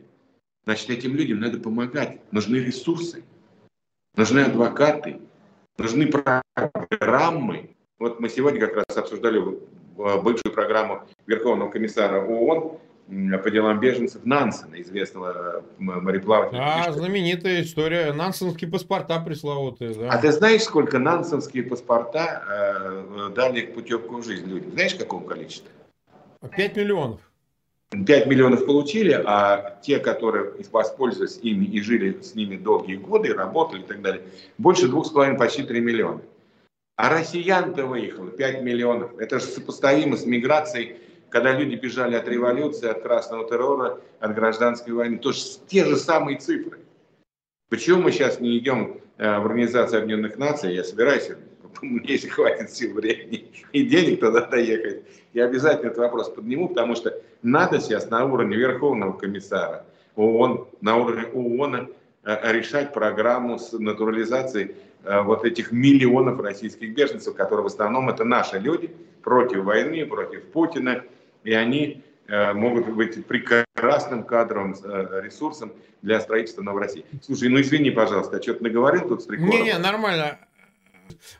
[0.65, 2.21] Значит, этим людям надо помогать.
[2.33, 3.23] Нужны ресурсы,
[4.17, 5.21] нужны адвокаты,
[5.77, 7.71] нужны программы.
[7.99, 9.43] Вот мы сегодня как раз обсуждали
[9.95, 16.87] бывшую программу Верховного комиссара ООН по делам беженцев Нансена, известного э, мореплавателя.
[16.87, 18.13] А, знаменитая история.
[18.13, 19.95] Нансенские паспорта пресловутые.
[19.95, 20.11] Да.
[20.11, 24.73] А ты знаешь, сколько нансенские паспорта э, дали путевку в жизнь людям?
[24.73, 25.71] Знаешь, в каком количестве?
[26.57, 27.21] 5 миллионов.
[27.91, 33.83] 5 миллионов получили, а те, которые воспользовались ими и жили с ними долгие годы, работали
[33.83, 34.23] и так далее,
[34.59, 36.23] больше 2,5, почти 3 миллиона.
[36.97, 39.19] А россиян-то выехало 5 миллионов.
[39.19, 40.97] Это же сопоставимо с миграцией
[41.35, 45.19] когда люди бежали от революции, от красного террора, от гражданской войны.
[45.19, 46.79] То есть те же самые цифры.
[47.69, 51.31] Почему мы сейчас не идем э, в Организацию Объединенных Наций, я собираюсь,
[52.05, 57.21] если хватит сил, времени и денег туда доехать, я обязательно этот вопрос подниму, потому что
[57.43, 61.91] надо сейчас на уровне Верховного комиссара ООН, на уровне ООН
[62.23, 68.23] э, решать программу с натурализацией э, вот этих миллионов российских беженцев, которые в основном это
[68.23, 68.95] наши люди
[69.25, 71.03] против войны, против Путина,
[71.45, 77.05] и они э, могут быть прекрасным кадровым э, ресурсом для строительства Новороссии.
[77.23, 79.51] Слушай, ну извини, пожалуйста, а что-то наговорил тут с приколом?
[79.51, 80.39] Не-не, нормально.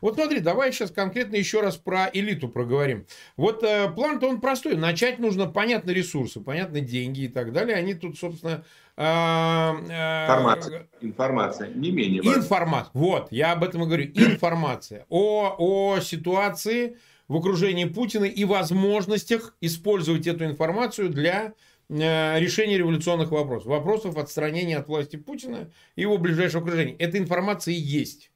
[0.01, 3.05] Вот смотри, давай сейчас конкретно еще раз про элиту проговорим.
[3.37, 4.75] Вот э, план-то он простой.
[4.75, 7.75] Начать нужно, понятно, ресурсы, понятно, деньги и так далее.
[7.75, 8.63] Они тут, собственно...
[8.97, 10.87] Э, э, информация.
[11.01, 11.69] Информация.
[11.69, 12.39] Не менее важно.
[12.39, 12.91] Информация.
[12.93, 14.05] Вот, я об этом и говорю.
[14.13, 21.53] Информация о, о ситуации, в окружении Путина и возможностях использовать эту информацию для
[21.89, 23.67] э, решения революционных вопросов.
[23.67, 26.95] Вопросов отстранения от власти Путина и его ближайшего окружения.
[26.97, 28.31] Эта информация есть.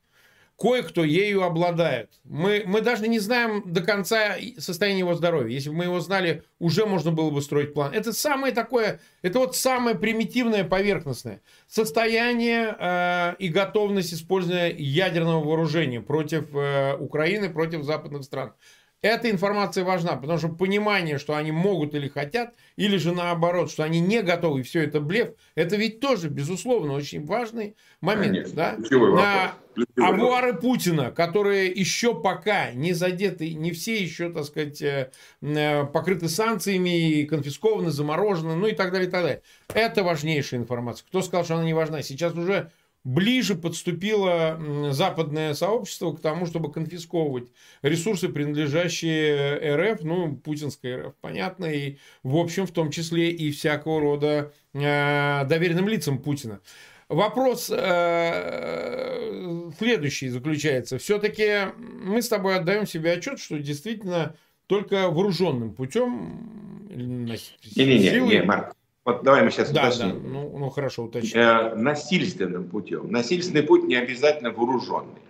[0.59, 2.11] кое-кто ею обладает.
[2.25, 5.53] Мы, мы даже не знаем до конца состояния его здоровья.
[5.53, 7.93] Если бы мы его знали, уже можно было бы строить план.
[7.93, 11.41] Это самое такое, это вот самое примитивное, поверхностное.
[11.67, 18.53] Состояние э, и готовность использования ядерного вооружения против э, Украины, против западных стран.
[19.01, 23.83] Эта информация важна, потому что понимание, что они могут или хотят, или же наоборот, что
[23.83, 28.51] они не готовы, все это блеф, это ведь тоже, безусловно, очень важный момент.
[28.51, 28.55] Конечно.
[28.55, 29.55] Да?
[29.95, 35.85] На авуары Путина, которые еще пока не задеты, не все еще, так сказать, э, э,
[35.85, 39.41] покрыты санкциями, конфискованы, заморожены, ну и так далее, и так далее.
[39.73, 41.05] Это важнейшая информация.
[41.07, 42.01] Кто сказал, что она не важна?
[42.01, 42.71] Сейчас уже
[43.03, 44.59] ближе подступило
[44.91, 47.49] западное сообщество к тому, чтобы конфисковывать
[47.81, 53.99] ресурсы, принадлежащие РФ, ну, путинской РФ, понятно, и, в общем, в том числе и всякого
[53.99, 56.59] рода э, доверенным лицам Путина.
[57.07, 60.99] Вопрос э, следующий заключается.
[60.99, 64.35] Все-таки мы с тобой отдаем себе отчет, что действительно
[64.67, 66.85] только вооруженным путем...
[66.89, 70.09] Не-не-не, не, Марк, вот давай мы сейчас да, уточним.
[70.09, 71.39] Да, ну, ну хорошо, уточним.
[71.39, 73.11] Э, насильственным путем.
[73.11, 75.21] Насильственный путь не обязательно вооруженный.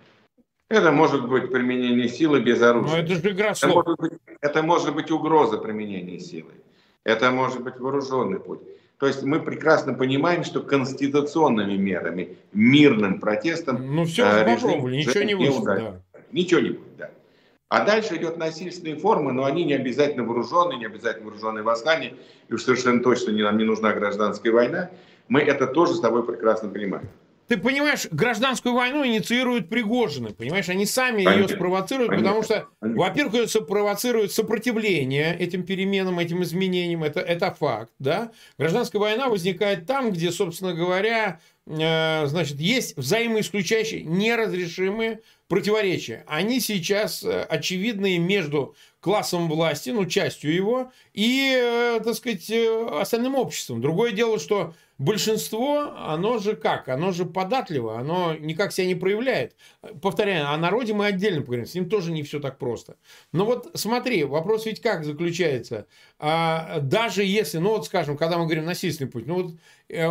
[0.68, 2.98] Это может быть применение силы без оружия.
[2.98, 3.70] Но это же игра слов.
[3.70, 6.52] Это может быть, это может быть угроза применения силы.
[7.04, 8.60] Это может быть вооруженный путь.
[8.98, 13.94] То есть мы прекрасно понимаем, что конституционными мерами, мирным протестом...
[13.94, 15.64] Ну все, э, попробовали, ничего не вышло.
[15.64, 16.00] Да.
[16.32, 17.10] Ничего не будет, да.
[17.70, 22.14] А дальше идет насильственные формы, но они не обязательно вооруженные, не обязательно вооруженные восстания,
[22.48, 24.90] и уж совершенно точно не, нам не нужна гражданская война.
[25.28, 27.08] Мы это тоже с тобой прекрасно понимаем.
[27.46, 31.42] Ты понимаешь, гражданскую войну инициируют Пригожины, понимаешь, они сами Понятно.
[31.42, 32.28] ее спровоцируют, Понятно.
[32.28, 38.32] потому что, во-первых, ее спровоцируют сопротивление этим переменам, этим изменениям, это, это факт, да.
[38.58, 46.24] Гражданская война возникает там, где, собственно говоря, э, значит, есть взаимоисключающие, неразрешимые противоречия.
[46.28, 52.86] Они сейчас э, очевидные между классом власти, ну, частью его, и, э, так сказать, э,
[53.00, 53.80] остальным обществом.
[53.80, 56.88] Другое дело, что большинство, оно же как?
[56.88, 59.56] Оно же податливо, оно никак себя не проявляет.
[60.00, 62.94] Повторяю, о народе мы отдельно поговорим, с ним тоже не все так просто.
[63.32, 65.86] Но вот смотри, вопрос ведь как заключается?
[66.20, 69.54] А, даже если, ну вот скажем, когда мы говорим насильственный путь, ну вот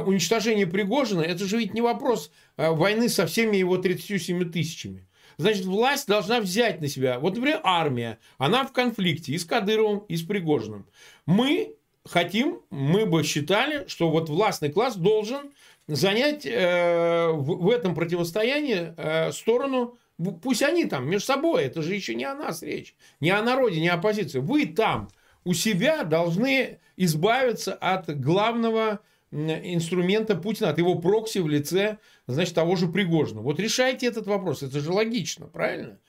[0.06, 5.06] уничтожение Пригожина, это же ведь не вопрос войны со всеми его 37 тысячами.
[5.39, 7.17] Значит, власть должна взять на себя.
[7.17, 8.19] Вот, например, армия.
[8.38, 10.86] Она в конфликте и с Кадыровым, и с Пригожиным.
[11.25, 11.75] Мы
[12.06, 15.54] хотим, мы бы считали, что вот властный класс должен
[15.88, 19.97] занять э, в, в этом противостоянии э, сторону
[20.41, 23.80] Пусть они там между собой, это же еще не о нас речь, не о народе,
[23.80, 24.39] не о оппозиции.
[24.39, 25.08] Вы там
[25.45, 28.99] у себя должны избавиться от главного
[29.32, 33.42] инструмента Путина, от его прокси в лице значит, того же Пригожина.
[33.42, 36.00] Вот решайте этот вопрос, это же логично, правильно?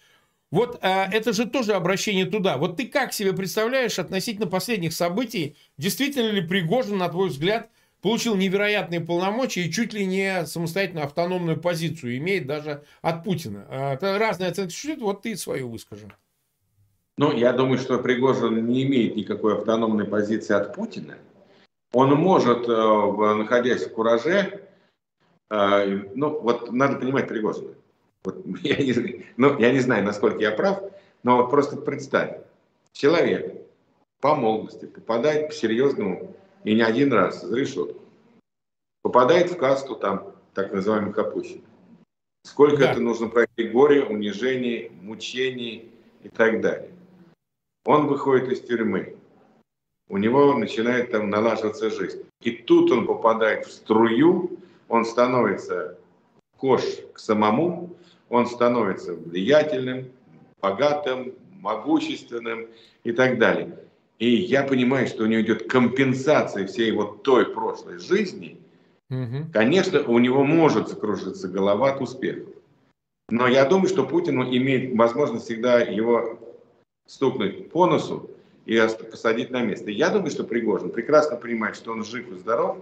[0.50, 2.56] Вот а, это же тоже обращение туда.
[2.56, 7.70] Вот ты как себе представляешь относительно последних событий, действительно ли Пригожин, на твой взгляд,
[8.02, 13.66] получил невероятные полномочия и чуть ли не самостоятельно автономную позицию имеет даже от Путина?
[13.68, 16.11] А, это разные оценки существуют, вот ты свою выскажи.
[17.16, 21.16] Ну, я думаю, что Пригожин не имеет никакой автономной позиции от Путина.
[21.92, 24.68] Он может, э, находясь в кураже,
[25.48, 27.74] а, ну, вот надо понимать Пригожина.
[28.22, 30.81] Вот, я, не, ну, я не знаю, насколько я прав,
[31.22, 32.38] но вот просто представь,
[32.92, 33.61] человек
[34.20, 38.00] по молодости попадает по серьезному и не один раз за решетку,
[39.03, 41.64] попадает в касту там так называемых опущенных.
[42.44, 42.92] Сколько да.
[42.92, 45.90] это нужно пройти горе, унижений, мучений
[46.22, 46.90] и так далее.
[47.85, 49.16] Он выходит из тюрьмы,
[50.10, 52.24] у него начинает там налаживаться жизнь.
[52.42, 54.50] И тут он попадает в струю,
[54.88, 55.96] он становится
[56.58, 56.82] кош
[57.14, 57.90] к самому,
[58.28, 60.10] он становится влиятельным,
[60.60, 62.66] богатым, могущественным
[63.04, 63.78] и так далее.
[64.18, 68.58] И я понимаю, что у него идет компенсация всей вот той прошлой жизни.
[69.10, 69.52] Угу.
[69.52, 72.48] Конечно, у него может закружиться голова от успехов.
[73.30, 76.38] Но я думаю, что Путину имеет возможность всегда его
[77.06, 78.28] стукнуть по носу
[78.70, 78.80] и
[79.11, 79.90] посадить на место.
[79.90, 82.78] Я думаю, что Пригожин прекрасно понимает, что он жив и здоров,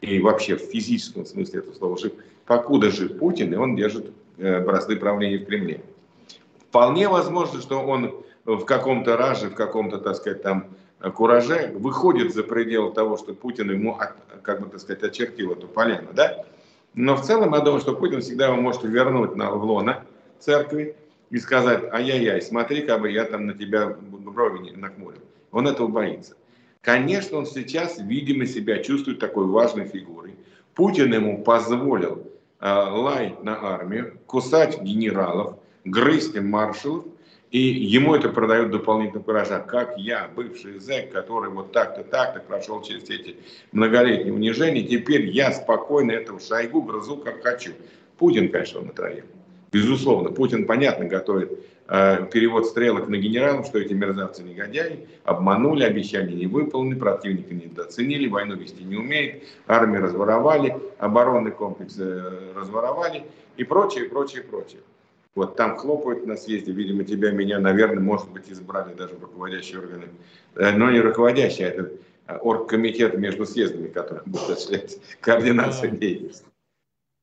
[0.00, 2.14] и вообще в физическом смысле этого слова жив,
[2.46, 5.82] покуда жив Путин, и он держит э, бразды правления в Кремле.
[6.58, 8.14] Вполне возможно, что он
[8.46, 10.68] в каком-то раже, в каком-то, так сказать, там
[11.14, 13.98] кураже выходит за пределы того, что Путин ему,
[14.42, 16.46] как бы, так сказать, очертил эту поляну, да?
[16.94, 20.02] Но в целом я думаю, что Путин всегда его может вернуть на, в лона
[20.38, 20.96] церкви
[21.30, 25.20] и сказать, ай-яй-яй, смотри, как бы я там на тебя брови нахмурил.
[25.50, 26.36] Он этого боится.
[26.82, 30.34] Конечно, он сейчас, видимо, себя чувствует такой важной фигурой.
[30.74, 37.06] Путин ему позволил э, лаять на армию, кусать генералов, грызть маршалов,
[37.50, 39.60] и ему это продает дополнительно куража.
[39.60, 43.36] Как я, бывший зэк, который вот так-то, так-то прошел через эти
[43.72, 47.72] многолетние унижения, теперь я спокойно этого Шойгу грызу как хочу.
[48.18, 49.24] Путин, конечно, он натравил.
[49.72, 56.34] Безусловно, Путин, понятно, готовит э, перевод стрелок на генералов, что эти мерзавцы негодяи обманули, обещания
[56.34, 63.24] не выполнены, противника недооценили, войну вести не умеет, армию разворовали, оборонный комплекс э, разворовали
[63.56, 64.80] и прочее, прочее, прочее.
[65.34, 70.08] Вот там хлопают на съезде, видимо, тебя, меня, наверное, может быть, избрали даже руководящие органы.
[70.54, 71.92] Э, но не руководящие, а это
[72.28, 76.46] э, оргкомитет между съездами, который будет осуществлять координацию деятельности.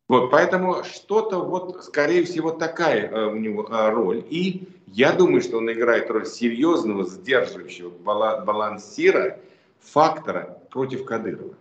[0.09, 4.23] Вот, поэтому что-то вот, скорее всего, такая э, у него роль.
[4.29, 9.39] И я думаю, что он играет роль серьезного, сдерживающего балансира,
[9.79, 11.55] фактора против Кадырова.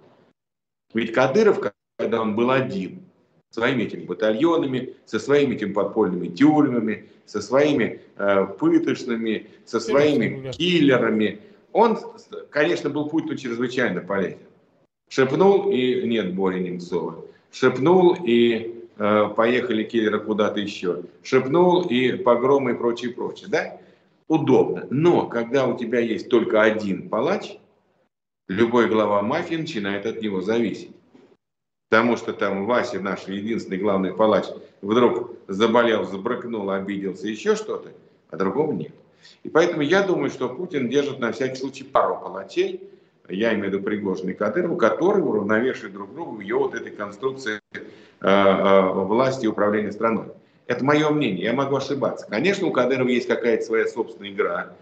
[0.92, 1.60] Ведь Кадыров,
[1.96, 3.02] когда он был один,
[3.50, 11.40] своими этими батальонами, со своими этими подпольными тюрьмами, со своими э, пыточными, со своими киллерами.
[11.72, 11.98] Он,
[12.50, 14.38] конечно, был Путину чрезвычайно полезен.
[15.08, 17.24] Шепнул и нет Бори Немцова.
[17.52, 21.02] Шепнул и э, поехали киллеры куда-то еще.
[21.22, 23.48] Шепнул и погромы и прочее, прочее.
[23.48, 23.78] Да?
[24.26, 24.86] Удобно.
[24.90, 27.58] Но когда у тебя есть только один палач,
[28.48, 30.90] любой глава мафии начинает от него зависеть
[31.92, 34.46] потому что там Вася, наш единственный главный палач,
[34.80, 37.90] вдруг заболел, забрыкнул, обиделся, еще что-то,
[38.30, 38.94] а другого нет.
[39.42, 42.80] И поэтому я думаю, что Путин держит на всякий случай пару палачей,
[43.34, 46.92] я имею в виду Пригожина и Кадырова, которые уравновешивают друг друга в ее вот этой
[46.92, 47.80] конструкции э,
[48.20, 50.26] э, власти и управления страной.
[50.66, 52.26] Это мое мнение, я могу ошибаться.
[52.28, 54.72] Конечно, у Кадырова есть какая-то своя собственная игра,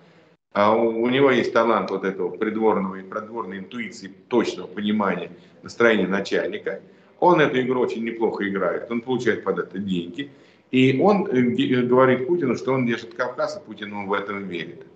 [0.53, 5.31] а у, у него есть талант вот этого придворного и придворной интуиции, точного понимания
[5.63, 6.81] настроения начальника–
[7.21, 10.31] он эту игру очень неплохо играет, он получает под это деньги.
[10.71, 14.87] И он э, говорит Путину, что он держит Кавказ, и Путин ему в этом верит.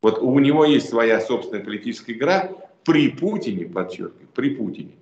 [0.00, 2.50] Вот у него есть своя собственная политическая игра
[2.84, 4.92] при Путине, подчеркиваю, при Путине,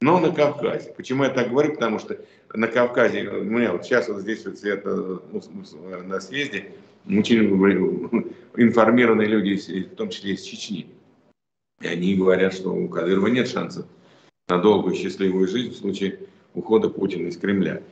[0.00, 0.92] но на Кавказе.
[0.96, 1.74] Почему я так говорю?
[1.74, 2.18] Потому что
[2.54, 5.42] на Кавказе, у меня вот сейчас вот здесь вот это, ну,
[6.04, 6.72] на съезде
[7.06, 7.38] очень
[8.56, 10.88] информированные люди, в том числе из Чечни.
[11.80, 13.86] И они говорят, что у Кадырова нет шансов
[14.48, 16.20] на долгую счастливую жизнь в случае
[16.54, 17.82] ухода Путина из Кремля.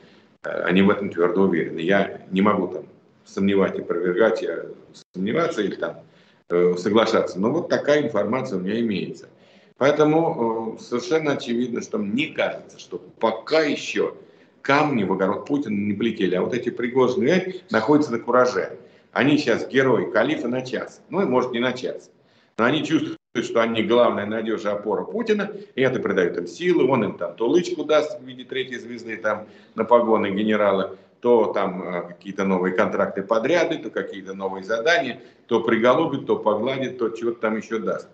[0.43, 1.79] Э, они в этом твердо уверены.
[1.79, 2.85] Я не могу там
[3.25, 4.65] сомневать и опровергать, я
[5.13, 6.01] сомневаться или там
[6.49, 7.39] соглашаться.
[7.39, 9.29] Но вот такая информация у меня имеется.
[9.77, 14.15] Поэтому э, совершенно очевидно, что мне кажется, что пока еще
[14.61, 18.77] камни в огород Путина не полетели, а вот эти пригожные находятся на кураже.
[19.11, 21.01] Они сейчас герои калифа на час.
[21.09, 22.09] Ну и может не на час.
[22.57, 27.03] Но они чувствуют что они главная надежа, опора Путина, и это придает им силы, он
[27.03, 31.83] им там то лычку даст в виде третьей звезды там на погоны генерала, то там
[31.83, 37.41] э, какие-то новые контракты подряды, то какие-то новые задания, то приголубит, то погладит, то чего-то
[37.41, 38.07] там еще даст.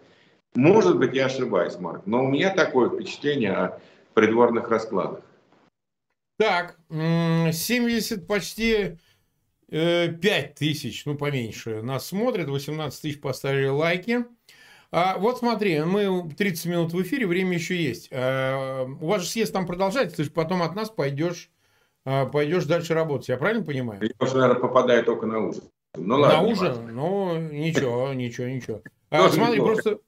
[0.56, 3.80] Может быть, я ошибаюсь, Марк, но у меня такое впечатление о
[4.14, 5.22] придворных раскладах.
[6.38, 8.98] Так, 70 почти
[9.70, 14.26] 5 э, тысяч, ну поменьше, нас смотрят, 18 тысяч поставили лайки.
[14.92, 18.10] А, вот смотри, мы 30 минут в эфире, время еще есть.
[18.12, 21.50] А, у вас же съезд там продолжается, ты же потом от нас пойдешь,
[22.04, 23.30] пойдешь дальше работать.
[23.30, 24.02] Я правильно понимаю?
[24.20, 25.64] Уже, наверное, попадаю только на ужин.
[25.96, 26.96] Ну, ладно, на ужин?
[26.96, 28.82] Ну, ничего, ничего, ничего.
[29.10, 30.00] А, смотри, просто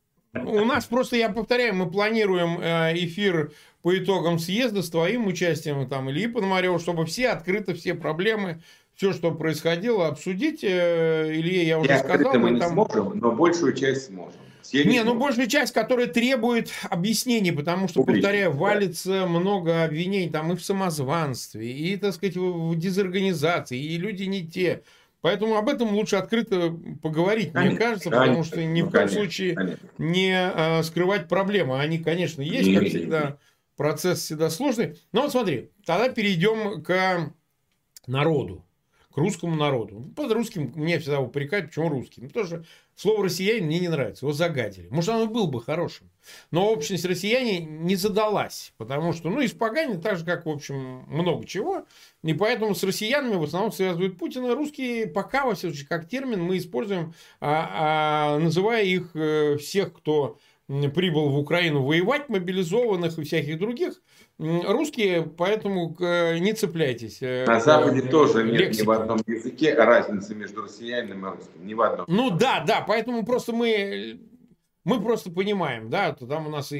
[0.43, 5.87] у нас просто, я повторяю, мы планируем э, эфир по итогам съезда с твоим участием,
[5.87, 8.61] там, Ильи Пономарева, чтобы все открыты, все проблемы,
[8.95, 10.63] все, что происходило, обсудить.
[10.63, 12.33] Э, Илье я уже я сказал.
[12.35, 12.71] Мы не там...
[12.71, 14.39] сможем, но большую часть сможем.
[14.73, 18.57] Не, ну большая часть, которая требует объяснений, потому что, Публично, повторяю, да.
[18.57, 24.45] валится много обвинений там и в самозванстве, и, так сказать, в дезорганизации, и люди не
[24.45, 24.83] те.
[25.21, 28.91] Поэтому об этом лучше открыто поговорить, конечно, мне кажется, конечно, потому что ни ну, в
[28.91, 29.89] коем конечно, случае конечно.
[29.97, 31.79] не а, скрывать проблемы.
[31.79, 33.37] Они, конечно, есть, не, как всегда,
[33.75, 34.99] процесс всегда сложный.
[35.11, 37.33] Но вот смотри, тогда перейдем к
[38.07, 38.64] народу
[39.15, 40.11] к русскому народу.
[40.13, 42.19] Под русским мне всегда упрекают, почему русский.
[42.19, 42.65] Ну, потому что
[42.97, 44.89] слово россиянин мне не нравится, его загадили.
[44.89, 46.09] Может, оно был бы хорошим.
[46.51, 51.47] Но общность россияне не задалась, потому что, ну, испоганили так же, как, в общем, много
[51.47, 51.85] чего.
[52.23, 54.53] И поэтому с россиянами в основном связывают Путина.
[54.53, 59.93] Русские пока, во всяком случае, как термин мы используем, а, а, называя их э, всех,
[59.93, 60.37] кто
[60.67, 64.01] прибыл в Украину воевать, мобилизованных и всяких других.
[64.37, 67.19] Русские, поэтому не цепляйтесь.
[67.21, 68.81] Э, На Западе тоже нет лексики.
[68.81, 71.65] ни в одном языке разницы между россиянином и русским.
[71.65, 72.05] Ни в одном.
[72.09, 74.19] Ну да, да, поэтому просто мы
[74.83, 76.77] мы просто понимаем, да, то там у нас и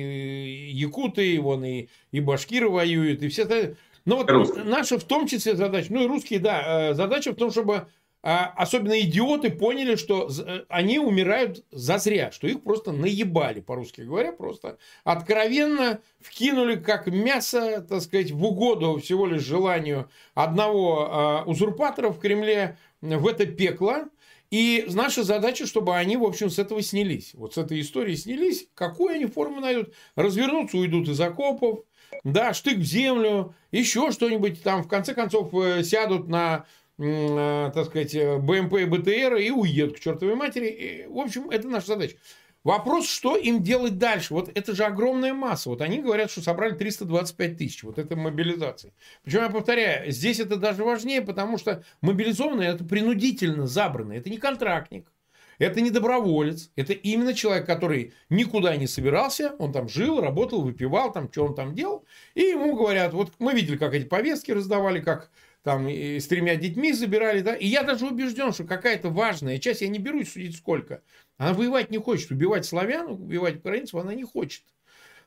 [0.72, 3.76] якуты, и вон и, и башкиры воюют, и все это.
[4.06, 4.64] Но вот русские.
[4.66, 7.88] наша в том числе задача, ну и русские, да, э, задача в том, чтобы
[8.28, 14.80] особенно идиоты, поняли, что э, они умирают зазря, что их просто наебали, по-русски говоря, просто
[15.04, 22.20] откровенно вкинули как мясо, так сказать, в угоду всего лишь желанию одного а, узурпатора в
[22.20, 24.06] Кремле в это пекло.
[24.50, 27.36] И наша задача, чтобы они, в общем, с этого снялись.
[27.36, 28.68] Вот с этой истории снялись.
[28.74, 29.94] Какую они форму найдут?
[30.16, 31.82] Развернутся, уйдут из окопов,
[32.24, 36.66] да, штык в землю, еще что-нибудь там, в конце концов, э, сядут на
[36.98, 40.68] так сказать, э, БМП и БТР и уедут к чертовой матери.
[40.68, 42.16] И, в общем, это наша задача.
[42.64, 44.34] Вопрос, что им делать дальше?
[44.34, 45.70] Вот это же огромная масса.
[45.70, 47.84] Вот они говорят, что собрали 325 тысяч.
[47.84, 48.92] Вот это мобилизация.
[49.24, 54.20] Причем, я повторяю, здесь это даже важнее, потому что мобилизованные это принудительно забранные.
[54.20, 55.12] Это не контрактник.
[55.58, 61.14] Это не доброволец, это именно человек, который никуда не собирался, он там жил, работал, выпивал,
[61.14, 65.00] там, что он там делал, и ему говорят, вот мы видели, как эти повестки раздавали,
[65.00, 65.32] как
[65.66, 69.82] там и с тремя детьми забирали, да, и я даже убежден, что какая-то важная часть,
[69.82, 71.02] я не берусь судить сколько,
[71.38, 74.62] она воевать не хочет, убивать славян, убивать украинцев она не хочет.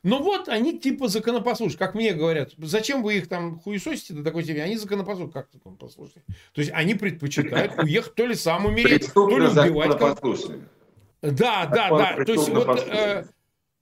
[0.01, 4.43] Но вот они типа законопослушны, как мне говорят, зачем вы их там хуесосите до такой
[4.43, 6.21] степени, они законопослушны, как законопослушны?
[6.53, 9.99] То есть они предпочитают уехать то ли сам умереть, то ли убивать.
[11.21, 12.23] Да, да, да.
[12.23, 13.25] То есть вот э,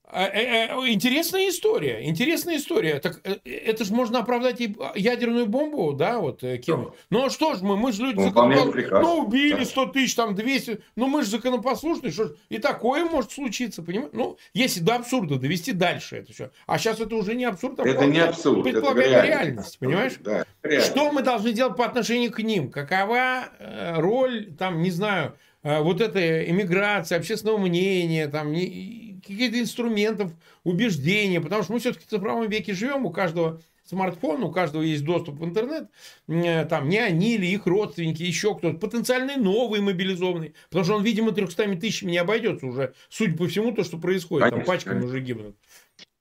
[0.10, 3.00] интересная история, интересная история.
[3.00, 6.94] Так э, это же можно оправдать и ядерную бомбу, да, вот кинуть.
[7.10, 8.90] Ну а что ж мы, мы же люди ну, законопослушные.
[8.90, 13.32] Ну убили 100 тысяч, там 200, ну мы же законопослушные, что ж, и такое может
[13.32, 14.16] случиться, понимаете?
[14.16, 16.52] Ну, если до абсурда довести дальше это все.
[16.68, 20.14] А сейчас это уже не абсурд, а это не абсурд, предполагает это реальность, реальность, понимаешь?
[20.22, 20.92] Да, реальность.
[20.92, 22.72] Что мы должны делать по отношению к ним?
[22.72, 23.50] Какова
[23.98, 25.34] роль, там, не знаю,
[25.64, 30.32] вот этой эмиграции, общественного мнения, там, не каких-то инструментов
[30.64, 35.04] убеждения, потому что мы все-таки в цифровом веке живем, у каждого смартфон, у каждого есть
[35.04, 35.90] доступ в интернет,
[36.28, 41.04] э, там не они или их родственники, еще кто-то, потенциальный новый мобилизованный, потому что он,
[41.04, 44.94] видимо, 300 тысячами не обойдется уже, судя по всему, то, что происходит, конечно, там пачками
[44.96, 45.10] конечно.
[45.10, 45.56] уже гибнут.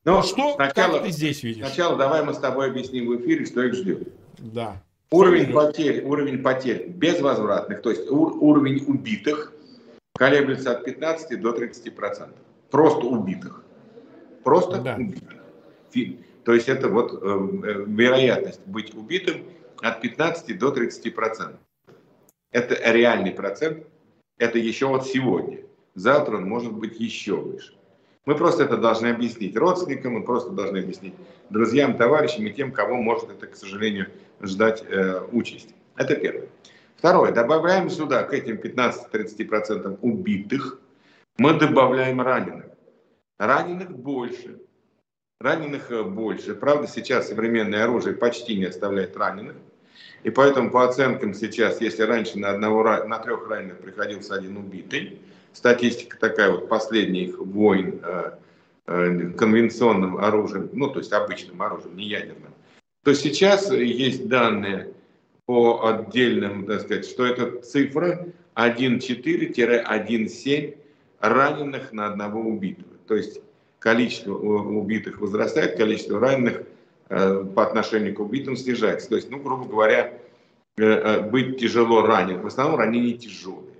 [0.05, 1.67] Но ну, что, сначала, как ты здесь видишь?
[1.67, 4.09] Сначала давай мы с тобой объясним в эфире, что их ждет.
[4.39, 4.81] Да.
[5.11, 9.53] Уровень потерь, уровень потерь безвозвратных, то есть уровень убитых
[10.17, 12.39] колеблется от 15 до 30 процентов
[12.71, 13.65] просто убитых.
[14.45, 14.97] Просто да.
[14.97, 15.35] убитых.
[16.45, 19.45] То есть это вот э, э, вероятность быть убитым
[19.83, 21.61] от 15 до 30 процентов.
[22.53, 23.87] Это реальный процент.
[24.39, 25.61] Это еще вот сегодня.
[25.95, 27.75] Завтра он может быть еще выше.
[28.27, 31.15] Мы просто это должны объяснить родственникам, мы просто должны объяснить
[31.49, 34.09] друзьям, товарищам и тем, кого может это, к сожалению,
[34.41, 35.75] ждать э, участь.
[35.97, 36.49] Это первое.
[36.97, 37.33] Второе.
[37.33, 40.81] Добавляем сюда к этим 15-30% убитых
[41.39, 42.67] мы добавляем раненых.
[43.39, 44.59] Раненых больше.
[45.41, 46.55] Раненых э, больше.
[46.55, 49.57] Правда, сейчас современное оружие почти не оставляет раненых.
[50.23, 55.19] И поэтому по оценкам сейчас, если раньше на, одного, на трех раненых приходился один убитый,
[55.53, 58.33] статистика такая вот последних войн э,
[58.87, 62.53] э, конвенционным оружием, ну то есть обычным оружием, не ядерным,
[63.05, 64.93] то сейчас есть данные
[65.45, 68.27] по отдельным, так сказать, что это цифра
[68.57, 70.77] 1,4-1,7
[71.29, 72.89] раненых на одного убитого.
[73.07, 73.41] То есть
[73.79, 76.63] количество убитых возрастает, количество раненых
[77.09, 79.09] э, по отношению к убитым снижается.
[79.09, 80.19] То есть, ну, грубо говоря,
[80.77, 82.41] э, э, быть тяжело ранен.
[82.41, 83.75] В основном ранения тяжелые.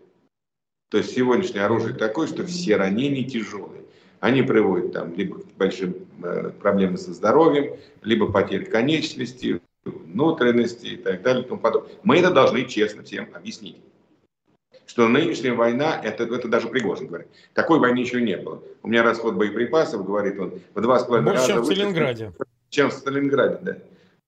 [0.91, 3.83] То есть сегодняшнее оружие такое, что все ранения тяжелые.
[4.21, 5.95] Они приводят там либо к большим
[6.61, 11.93] проблемам со здоровьем, либо потерь конечности, внутренности и так далее и тому подобное.
[12.03, 13.77] Мы это должны честно всем объяснить
[14.87, 18.63] что нынешняя война, это, это даже Пригожин говорит, такой войны еще не было.
[18.83, 22.33] У меня расход боеприпасов, говорит он, в два с половиной раза чем в Сталинграде.
[22.71, 23.77] Чем в Сталинграде, да.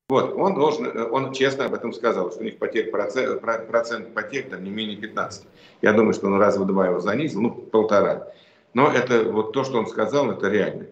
[0.09, 4.49] Вот, он должен, он честно об этом сказал, что у них потерь, процент, процент потерь
[4.49, 5.45] там не менее 15.
[5.83, 8.27] Я думаю, что он раз в два его занизил, ну, полтора.
[8.73, 10.87] Но это вот то, что он сказал, это реально.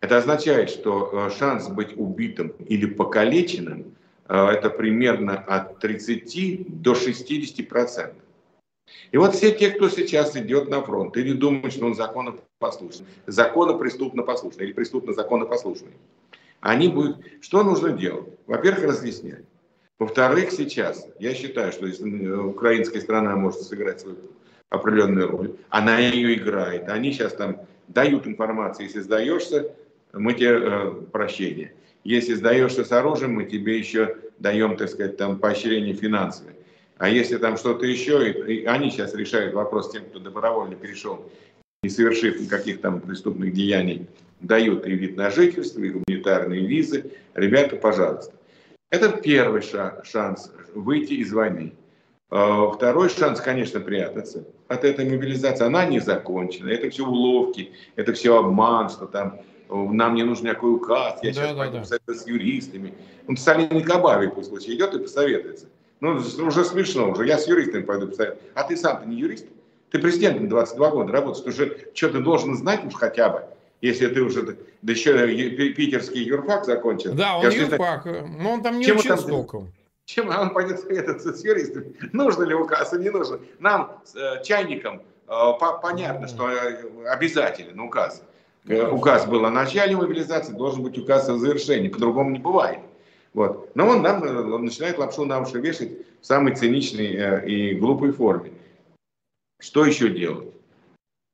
[0.00, 3.96] Это означает, что э, шанс быть убитым или покалеченным
[4.28, 8.23] э, это примерно от 30 до 60 процентов.
[9.12, 14.22] И вот все те, кто сейчас идет на фронт или думает, что он законопослушный, законопреступно
[14.22, 15.92] послушный или преступно законопослушный,
[16.60, 17.18] они будут...
[17.40, 18.28] Что нужно делать?
[18.46, 19.44] Во-первых, разъяснять.
[19.98, 24.16] Во-вторых, сейчас я считаю, что если украинская страна может сыграть свою
[24.70, 26.88] определенную роль, она ее играет.
[26.88, 29.72] Они сейчас там дают информацию, если сдаешься,
[30.12, 31.74] мы тебе э, прощение.
[32.02, 36.53] Если сдаешься с оружием, мы тебе еще даем, так сказать, там поощрение финансовое.
[36.98, 40.76] А если там что-то еще, и, и они сейчас решают вопрос с тем, кто добровольно
[40.76, 41.30] перешел,
[41.82, 44.06] не совершив никаких там преступных деяний,
[44.40, 48.34] дают и вид на жительство, и гуманитарные визы, ребята, пожалуйста.
[48.90, 51.72] Это первый шанс выйти из войны.
[52.30, 55.64] А, второй шанс, конечно, прятаться от этой мобилизации.
[55.64, 56.68] Она не закончена.
[56.68, 61.34] Это все уловки, это все обман, что там нам не нужен никакой указ, я да,
[61.34, 62.14] сейчас да, пойду да.
[62.14, 62.94] с юристами.
[63.26, 65.66] Ну, Сталин Кабави пусть лучше идет и посоветуется.
[66.04, 67.26] Ну, уже смешно уже.
[67.26, 68.38] Я с юристами пойду посоветую.
[68.54, 69.46] А ты сам-то не юрист?
[69.90, 71.42] Ты президентом 22 года работаешь.
[71.44, 73.44] Ты уже что ты должен знать уж хотя бы.
[73.80, 75.12] Если ты уже, да еще
[75.72, 77.14] питерский юрфак закончил.
[77.14, 79.72] Да, он юрфак, но он там не чем учился толком.
[80.04, 81.94] Чем он пойдет советоваться с юристами?
[82.12, 83.38] Нужно ли указ, не нужно?
[83.58, 85.32] Нам, э, чайникам, э,
[85.82, 88.22] понятно, что э, обязателен указ.
[88.68, 91.88] Э, указ был о начале мобилизации, должен быть указ о завершении.
[91.88, 92.80] По-другому не бывает.
[93.34, 93.74] Вот.
[93.74, 97.74] Но он нам э, он начинает лапшу на уши вешать в самой циничной э, и
[97.74, 98.52] глупой форме.
[99.60, 100.48] Что еще делать?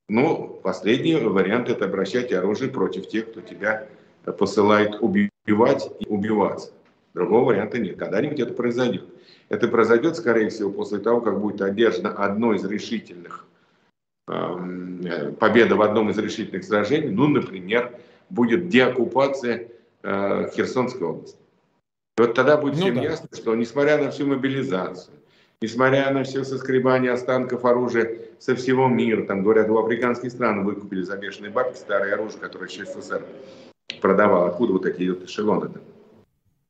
[0.08, 3.86] Ну, последний вариант– это обращать оружие против тех, кто тебя
[4.24, 6.72] посылает убивать и убиваться.
[7.14, 7.96] Другого варианта нет.
[7.96, 9.04] Когда-нибудь это произойдет.
[9.48, 13.46] Это произойдет, скорее всего, после того, как будет одержано одно из решительных
[14.30, 17.98] Эм, победа в одном из решительных сражений, ну, например,
[18.28, 19.66] будет деоккупация
[20.04, 21.36] э, Херсонской области.
[22.20, 23.00] И вот тогда будет ну, всем да.
[23.00, 25.16] ясно, что несмотря на всю мобилизацию,
[25.62, 31.00] несмотря на все соскребание останков оружия со всего мира, там, говорят, у африканских стран выкупили
[31.00, 33.24] за бешеные бабки старое оружие, которое еще СССР
[34.02, 34.48] продавал.
[34.48, 35.80] Откуда вот такие вот эшелоны -то?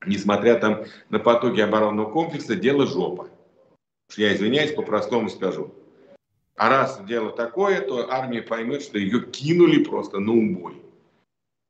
[0.07, 3.28] Несмотря там на потоки оборонного комплекса, дело жопа.
[4.16, 5.74] Я извиняюсь, по-простому скажу.
[6.55, 10.80] А раз дело такое, то армия поймет, что ее кинули просто на убой.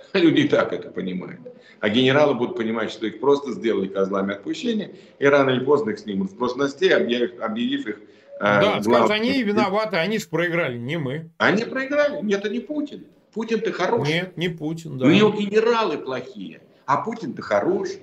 [0.13, 1.41] Люди и так это понимают.
[1.81, 5.99] А генералы будут понимать, что их просто сделали козлами отпущения, и рано или поздно их
[5.99, 10.99] снимут с должностей, объявив, объявив их э, Да, скажут, они виноваты, они же проиграли, не
[10.99, 11.31] мы.
[11.39, 13.07] Они проиграли, нет, это не Путин.
[13.33, 14.13] Путин-то хороший.
[14.13, 15.07] Нет, не Путин, да.
[15.07, 18.03] У него генералы плохие, а Путин-то хороший.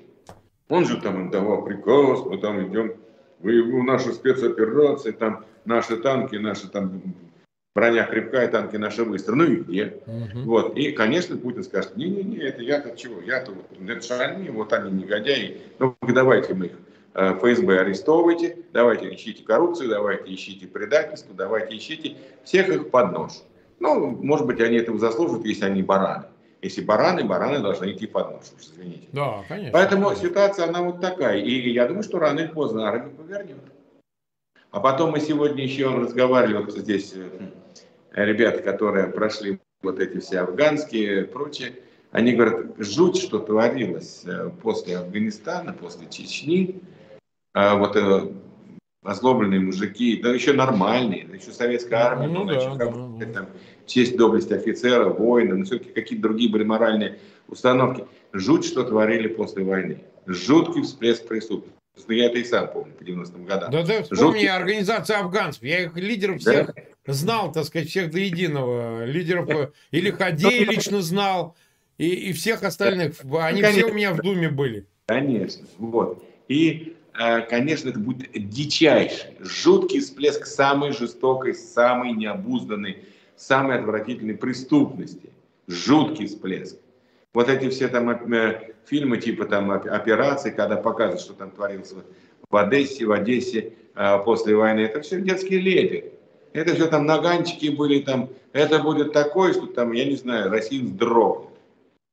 [0.70, 2.94] Он же там им давал приказ, мы там идем
[3.40, 7.02] в нашу спецоперацию, там наши танки, наши там
[7.78, 9.36] броня крепкая, танки наши быстро.
[9.36, 10.02] Ну и где?
[10.08, 10.40] Угу.
[10.46, 10.76] Вот.
[10.76, 13.22] И, конечно, Путин скажет, не-не-не, это я-то чего?
[13.22, 15.62] Я-то вот, это же они, вот они негодяи.
[15.78, 16.72] Ну, давайте мы их
[17.14, 23.34] э, ФСБ арестовывайте, давайте ищите коррупцию, давайте ищите предательство, давайте ищите всех их под нож.
[23.80, 26.26] Ну, может быть, они этого заслужат, если они бараны.
[26.64, 29.08] Если бараны, бараны должны идти под нож, уж извините.
[29.12, 29.74] Да, конечно.
[29.74, 30.30] Поэтому конечно.
[30.30, 31.38] ситуация, она вот такая.
[31.38, 33.58] И я думаю, что рано или поздно армия повернет.
[34.72, 37.30] А потом мы сегодня еще разговаривали, вот здесь э,
[38.26, 41.74] ребята, которые прошли вот эти все афганские и прочее,
[42.12, 46.82] они говорят, жуть, что творилось э, после Афганистана, после Чечни.
[47.54, 48.32] А вот э,
[49.04, 53.34] озлобленные мужики, да еще нормальные, да еще советская армия, ну, была, да, да, да.
[53.34, 53.50] Там,
[53.86, 58.06] честь, доблесть офицера, воина, но все-таки какие-то другие были моральные установки.
[58.34, 60.04] Жуть, что творили после войны.
[60.26, 61.78] Жуткий всплеск преступности.
[62.08, 63.72] Ну, я это и сам помню по 90-м годам.
[63.72, 64.50] Да, да, вспомни Жуткий...
[64.50, 65.64] организация афганцев.
[65.64, 66.74] Я их лидеров всех
[67.06, 67.14] да?
[67.14, 69.06] знал, так сказать, всех до единого.
[69.06, 71.56] Лидеров э, или Хадея лично знал,
[71.98, 73.16] и, и всех остальных.
[73.40, 74.86] Они ну, все у меня в Думе были.
[75.08, 76.24] Конечно, вот.
[76.48, 85.32] И Э, конечно, это будет дичайший, жуткий всплеск самой жестокой, самой необузданной, самой отвратительной преступности.
[85.68, 86.78] Жуткий всплеск.
[87.34, 91.94] Вот эти все там э, фильмы типа там операции, когда показывают, что там творилось
[92.50, 96.14] в Одессе, в Одессе э, после войны, это все детские леди.
[96.54, 100.82] Это все там наганчики были, там, это будет такое, что там, я не знаю, Россия
[100.82, 101.50] вздрогнет.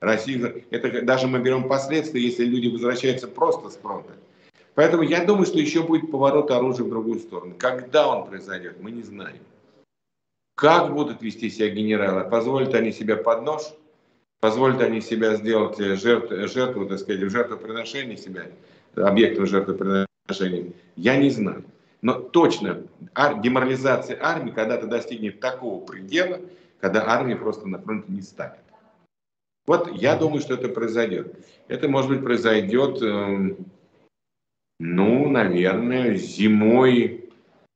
[0.01, 4.13] Россия, это даже мы берем последствия, если люди возвращаются просто с фронта.
[4.75, 7.55] Поэтому я думаю, что еще будет поворот оружия в другую сторону.
[7.59, 9.39] Когда он произойдет, мы не знаем.
[10.57, 12.29] Как будут вести себя генералы?
[12.29, 13.63] Позволят они себя под нож?
[14.45, 18.49] Позволят они себя сделать жертв, жертву, так сказать, в жертвоприношении себя,
[18.95, 20.75] объектом жертвоприношения?
[20.97, 21.65] Я не знаю.
[22.03, 22.83] Но точно
[23.15, 26.43] ар, деморализация армии когда-то достигнет такого предела,
[26.79, 28.61] когда армия просто на фронте не станет.
[29.67, 31.35] Вот я думаю, что это произойдет.
[31.69, 33.57] Это, может быть, произойдет э,
[34.79, 37.31] ну, наверное, зимой,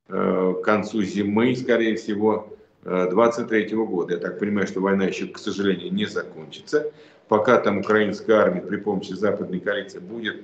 [0.06, 2.57] э, к концу зимы, скорее всего,
[2.88, 4.14] 23 э, года.
[4.14, 6.90] Я так понимаю, что война еще, к сожалению, не закончится.
[7.28, 10.42] Пока там украинская армия при помощи западной коалиции будет,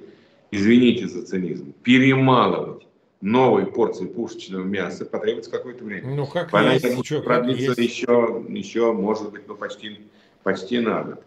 [0.50, 2.86] извините за цинизм, перемалывать
[3.22, 6.14] новые порции пушечного мяса, потребуется какое-то время.
[6.14, 8.00] Ну, как Война есть, что, продлиться есть.
[8.00, 10.00] еще, еще, может быть, ну, почти,
[10.42, 11.20] почти надо.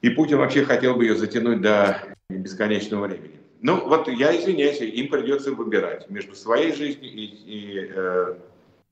[0.00, 3.38] И Путин вообще хотел бы ее затянуть до бесконечного времени.
[3.60, 8.34] Ну, вот я извиняюсь, им придется выбирать между своей жизнью и, и э,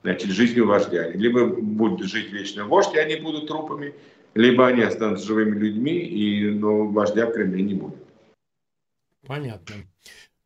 [0.02, 1.08] значит, жизнью вождя.
[1.10, 3.94] Либо будет жить вечно вождь, и они будут трупами,
[4.34, 7.96] либо они останутся живыми людьми, и но вождя в Кремле не будет.
[9.26, 9.74] Понятно.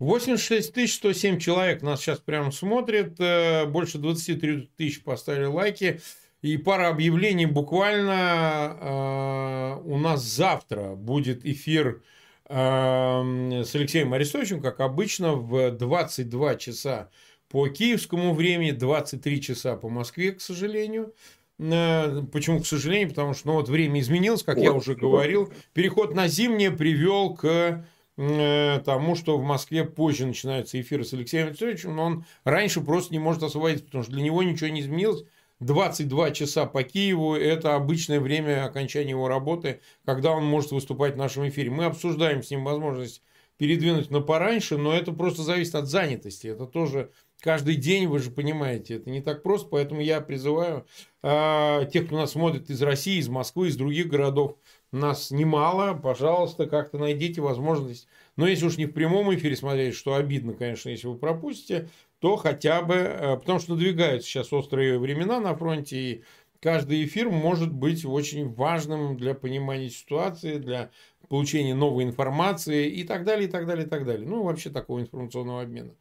[0.00, 3.18] 86 107 человек нас сейчас прямо смотрит.
[3.20, 6.00] Э, больше 23 тысяч поставили лайки.
[6.42, 12.02] И пара объявлений буквально э, у нас завтра будет эфир
[12.48, 17.08] э, с Алексеем Арестовичем, как обычно, в 22 часа
[17.54, 21.14] по киевскому времени, 23 часа по Москве, к сожалению.
[21.60, 23.10] Э, почему, к сожалению?
[23.10, 24.64] Потому что ну, вот время изменилось, как вот.
[24.64, 25.52] я уже говорил.
[25.72, 27.86] Переход на зимнее привел к
[28.16, 33.12] э, тому, что в Москве позже начинаются эфиры с Алексеем Алексеевичем, но он раньше просто
[33.12, 35.22] не может освободиться, потому что для него ничего не изменилось.
[35.60, 41.18] 22 часа по Киеву– это обычное время окончания его работы, когда он может выступать в
[41.18, 41.70] нашем эфире.
[41.70, 43.22] Мы обсуждаем с ним возможность
[43.56, 46.48] передвинуть на пораньше, но это просто зависит от занятости.
[46.48, 47.12] Это тоже
[47.44, 50.86] каждый день, вы же понимаете, это не так просто, поэтому я призываю
[51.22, 54.56] э, тех, кто нас смотрит из России, из Москвы, из других городов,
[54.92, 58.08] нас немало, пожалуйста, как-то найдите возможность.
[58.36, 62.36] Но если уж не в прямом эфире смотреть, что обидно, конечно, если вы пропустите, то
[62.36, 66.24] хотя бы, э, потому что надвигаются сейчас острые времена на фронте, и
[66.60, 70.90] каждый эфир может быть очень важным для понимания ситуации, для
[71.28, 74.26] получения новой информации и так далее, и так далее, и так далее.
[74.26, 75.92] Ну, вообще такого информационного обмена.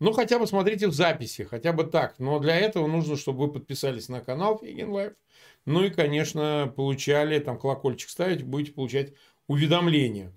[0.00, 2.18] Ну, хотя бы смотрите в записи, хотя бы так.
[2.18, 5.12] Но для этого нужно, чтобы вы подписались на канал Фейгин Live.
[5.66, 9.12] Ну и, конечно, получали, там колокольчик ставить, будете получать
[9.46, 10.32] уведомления.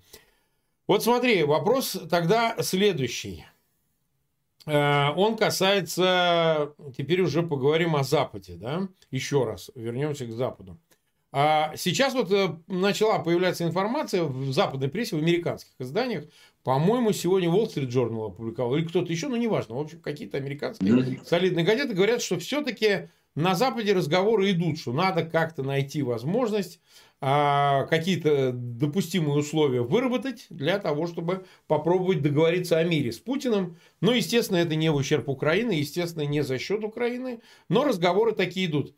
[0.86, 3.46] Вот смотри, вопрос тогда следующий.
[4.66, 10.78] Э, он касается, теперь уже поговорим о Западе, да, еще раз вернемся к Западу.
[11.32, 16.26] А сейчас вот э, начала появляться информация в западной прессе, в американских изданиях.
[16.64, 19.76] По-моему, сегодня Wall Street Journal опубликовал, или кто-то еще, ну неважно.
[19.76, 25.24] В общем, какие-то американские солидные газеты говорят, что все-таки на Западе разговоры идут, что надо
[25.24, 26.80] как-то найти возможность
[27.20, 33.76] а, какие-то допустимые условия выработать для того, чтобы попробовать договориться о мире с Путиным.
[34.00, 38.66] Но, естественно, это не в ущерб Украины, естественно, не за счет Украины, но разговоры такие
[38.66, 38.94] идут.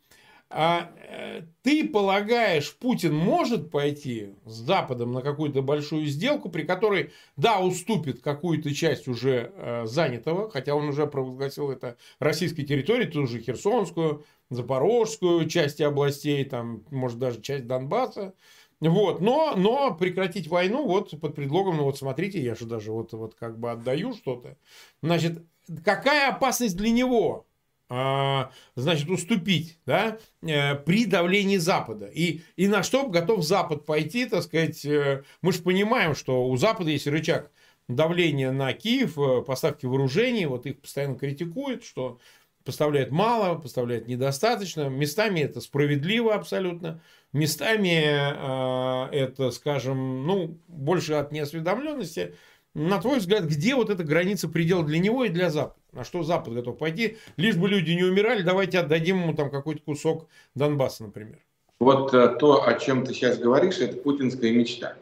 [0.49, 7.11] А э, ты полагаешь, Путин может пойти с Западом на какую-то большую сделку, при которой,
[7.35, 13.27] да, уступит какую-то часть уже э, занятого, хотя он уже провозгласил это российской территории, ту
[13.27, 18.33] же Херсонскую, Запорожскую, части областей, там, может, даже часть Донбасса.
[18.79, 23.11] Вот, но, но прекратить войну вот под предлогом, ну вот смотрите, я же даже вот,
[23.11, 24.55] вот как бы отдаю что-то.
[25.01, 25.43] Значит,
[25.83, 27.46] какая опасность для него?
[27.89, 32.07] А, значит, уступить да, э, при давлении Запада.
[32.07, 36.57] И, и на что готов Запад пойти, так сказать, э, мы же понимаем, что у
[36.57, 37.49] Запада есть рычаг
[37.87, 42.19] давления на Киев, э, поставки вооружений, вот их постоянно критикуют, что
[42.65, 52.35] поставляет мало, поставляет недостаточно, местами это справедливо абсолютно, местами это, скажем, ну, больше от неосведомленности,
[52.73, 55.79] на твой взгляд, где вот эта граница предел для него и для Запада?
[55.97, 57.17] На что Запад готов пойти?
[57.37, 61.39] Лишь бы люди не умирали, давайте отдадим ему там какой-то кусок Донбасса, например.
[61.79, 64.93] Вот а, то, о чем ты сейчас говоришь, это путинская мечта.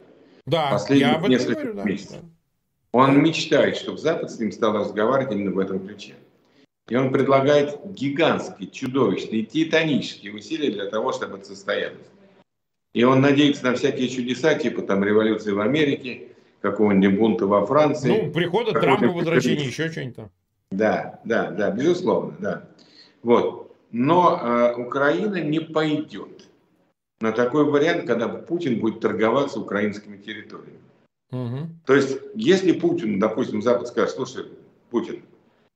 [0.46, 2.20] Да, Последних я об этом несколько говорю, да, месяцев.
[2.92, 6.14] Он мечтает, чтобы Запад с ним стал разговаривать именно в этом ключе.
[6.88, 12.06] И он предлагает гигантские, чудовищные, титанические усилия для того, чтобы это состоялось.
[12.94, 16.28] И он надеется на всякие чудеса, типа там революции в Америке,
[16.62, 18.08] какого-нибудь бунта во Франции.
[18.08, 20.30] Ну, прихода Трампа, возвращения, еще что-нибудь там.
[20.70, 22.68] Да, да, да, безусловно, да.
[23.22, 23.74] Вот.
[23.92, 26.48] Но э, Украина не пойдет
[27.20, 30.80] на такой вариант, когда Путин будет торговаться украинскими территориями.
[31.30, 31.68] Угу.
[31.86, 34.46] То есть, если Путин, допустим, Запад скажет, слушай,
[34.90, 35.22] Путин,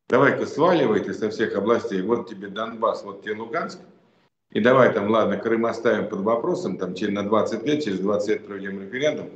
[0.09, 3.79] давай-ка сваливай ты со всех областей, вот тебе Донбасс, вот тебе Луганск,
[4.53, 8.29] и давай там, ладно, Крым оставим под вопросом, там через на 20 лет, через 20
[8.29, 9.31] лет проведем референдум,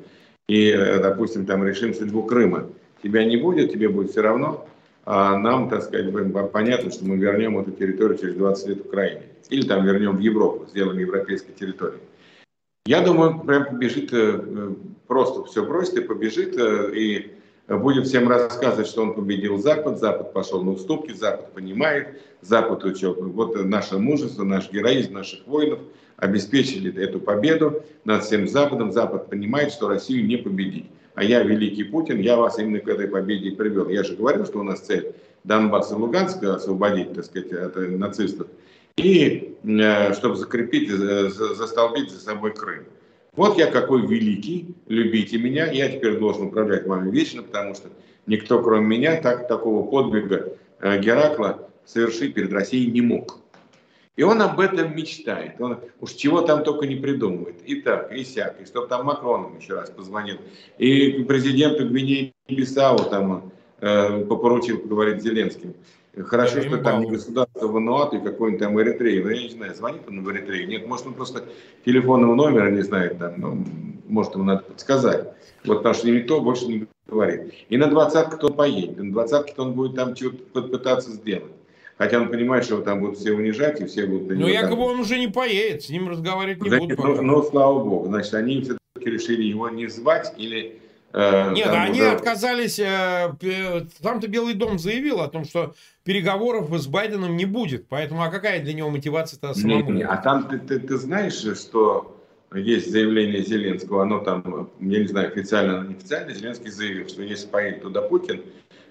[0.48, 2.68] и, э, допустим, там решим судьбу Крыма.
[3.02, 4.66] Тебя не будет, тебе будет все равно,
[5.04, 6.12] а нам, так сказать,
[6.52, 9.22] понятно, что мы вернем эту территорию через 20 лет Украине.
[9.50, 12.00] Или там вернем в Европу, сделаем европейской территорией.
[12.86, 14.74] Я думаю, прям побежит, э,
[15.06, 17.30] просто все бросит и побежит, э, и
[17.68, 23.14] будет всем рассказывать, что он победил Запад, Запад пошел на уступки, Запад понимает, Запад учел,
[23.14, 25.80] вот наше мужество, наш героизм наших воинов–
[26.16, 28.92] обеспечили эту победу над всем Западом.
[28.92, 30.86] Запад понимает, что Россию не победить.
[31.14, 33.88] А я, великий Путин, я вас именно к этой победе и привел.
[33.88, 38.48] Я же говорил, что у нас цель Донбасс и Луганск освободить, так сказать, от нацистов.
[38.96, 42.84] И э, чтобы закрепить, застолбить за собой Крым.
[43.36, 47.88] Вот я какой великий, любите меня, я теперь должен управлять вами вечно, потому что
[48.26, 53.38] никто, кроме меня, так, такого подвига э, Геракла совершить перед Россией не мог.
[54.16, 55.60] И он об этом мечтает.
[55.60, 57.56] Он уж чего там только не придумывает.
[57.66, 58.60] И так, и сяк.
[58.60, 60.36] И чтобы там Макроном еще раз позвонил.
[60.78, 63.50] И президенту Гвинеи Бисау там
[63.80, 65.74] э, поручил поговорить с Зеленским.
[66.16, 69.20] Хорошо, что там не государство Вануату и какой-нибудь там Эритреи.
[69.20, 70.68] Но я не знаю, звонит он в Эритрею?
[70.68, 71.44] Нет, может, он просто
[71.84, 73.34] телефонного номера не знает там.
[73.36, 73.64] Ну,
[74.06, 75.28] может, ему надо подсказать.
[75.64, 77.52] Вот потому что никто больше не говорит.
[77.68, 78.98] И на двадцатку он поедет.
[78.98, 81.52] На двадцатке он будет там что-то пытаться сделать.
[81.96, 84.36] Хотя он понимает, что его там будут все унижать, и все будут...
[84.36, 84.94] Ну, якобы там...
[84.94, 86.98] он уже не поедет, с ним разговаривать не да, будут.
[86.98, 88.06] Ну, ну, слава богу.
[88.06, 90.80] Значит, они все-таки решили его не звать или
[91.14, 92.10] Э, Нет, там они уже...
[92.10, 92.80] отказались.
[92.80, 93.32] Э,
[94.02, 97.86] там-то Белый дом заявил о том, что переговоров с Байденом не будет.
[97.88, 99.92] Поэтому, а какая для него мотивация-то самому?
[99.92, 102.20] Не, не, а там ты, ты, ты знаешь, что
[102.52, 107.46] есть заявление Зеленского, оно там, я не знаю, официально, оно неофициально, Зеленский заявил, что если
[107.46, 108.42] поедет туда Путин,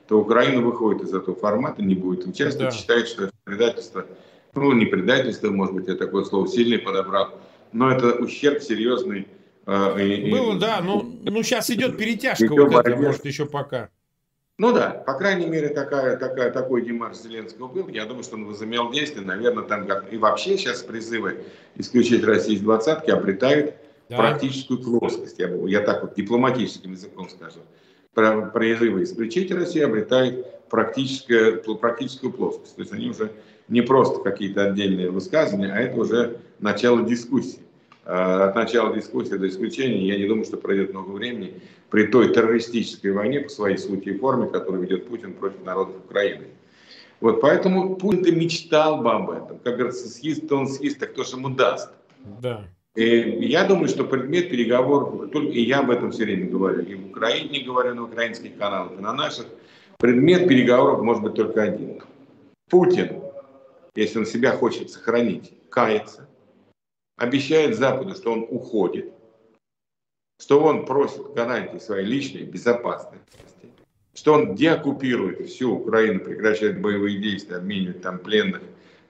[0.08, 2.78] то Украина выходит из этого формата, не будет участвовать, да.
[2.78, 4.06] считает, что это предательство,
[4.54, 7.40] ну, не предательство, может быть, я такое слово сильный подобрал,
[7.72, 9.28] но это ущерб серьезный
[9.66, 13.90] а, и, Было, и, да, ну, ну сейчас идет перетяжка вот эта, может, еще пока.
[14.60, 17.88] Ну да, по крайней мере, такая, такая, такой демарш Зеленского был.
[17.88, 19.26] Я думаю, что он возымел действие.
[19.26, 20.14] Наверное, там как...
[20.14, 21.46] И вообще сейчас призывы
[21.76, 23.74] исключить Россию из двадцатки обретают
[24.10, 24.18] да.
[24.18, 25.40] практическую плоскость.
[25.40, 27.62] Я, я так вот дипломатическим языком скажу.
[28.14, 32.76] Призывы исключить Россию обретают практическую, практическую плоскость.
[32.76, 33.32] То есть они уже
[33.68, 37.60] не просто какие-то отдельные высказывания, а это уже начало дискуссии.
[38.06, 42.34] Э, от начала дискуссии до исключения, я не думаю, что пройдет много времени при той
[42.34, 46.48] террористической войне по своей сути и форме, которую ведет Путин против народов Украины.
[47.22, 49.60] Вот поэтому Путин-то мечтал бы об этом.
[49.60, 51.90] Как говорится, съест он съест, так кто же ему даст?
[52.42, 52.66] Да.
[52.96, 57.08] И я думаю, что предмет переговоров, и я об этом все время говорю, и в
[57.08, 59.48] Украине говорю на украинских каналах, и на наших,
[59.98, 62.02] предмет переговоров может быть только один.
[62.70, 63.22] Путин,
[63.96, 66.30] если он себя хочет сохранить, кается,
[67.18, 69.12] обещает Западу, что он уходит,
[70.40, 73.40] что он просит гарантии своей личной безопасности,
[74.14, 78.62] что он деоккупирует всю Украину, прекращает боевые действия, обменивает там пленных,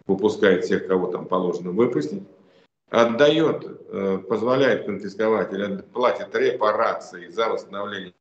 [0.08, 2.24] выпускает всех, кого там положено выпустить,
[2.94, 8.14] отдает, э, позволяет конфисковать или платит репарации за восстановление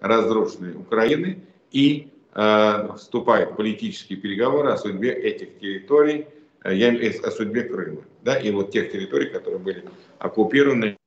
[0.00, 6.26] разрушенной Украины и э, вступает в политические переговоры о судьбе этих территорий,
[6.64, 9.84] э, я о судьбе Крыма да, и вот тех территорий, которые были
[10.18, 10.98] оккупированы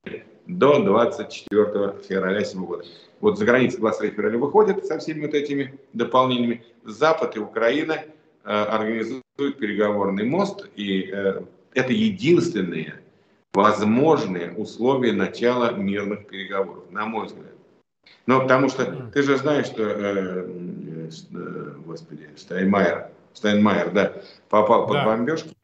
[0.48, 2.86] до 24 февраля 2007 года.
[3.20, 6.64] Вот за границей 23 февраля выходят со всеми вот этими дополнениями.
[6.86, 8.06] Запад и Украина э,
[8.46, 11.14] организуют переговорный мост, и
[11.76, 12.96] это единственные
[13.54, 17.54] возможные условия начала мирных переговоров, на мой взгляд.
[18.26, 20.48] Но потому что ты же знаешь, что, э,
[21.34, 24.14] э, господи, Штайнмайер, Штайнмайер, да,
[24.50, 25.06] попал под да.
[25.06, 25.56] бомбежки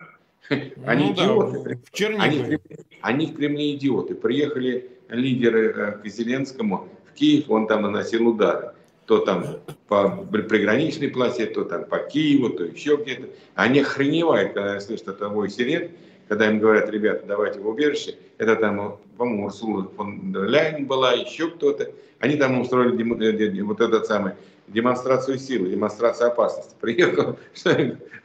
[0.86, 1.80] Они ну, идиоты.
[2.00, 2.60] Да, они,
[3.02, 4.16] они в Кремле идиоты.
[4.16, 8.74] Приехали лидеры э, к Зеленскому в Киев, он там наносил удары.
[9.10, 9.44] То там
[9.88, 13.30] по приграничной полосе, то там по Киеву, то еще где-то.
[13.56, 15.90] Они охреневают, когда слышат это вой сирен,
[16.28, 18.18] когда им говорят, ребята, давайте в убежище.
[18.38, 21.92] Это там, по-моему, Урсула фон дер Ляйн была, еще кто-то.
[22.20, 24.34] Они там устроили э, вот этот самый
[24.68, 26.76] демонстрацию силы, демонстрацию опасности.
[26.80, 27.36] Приехал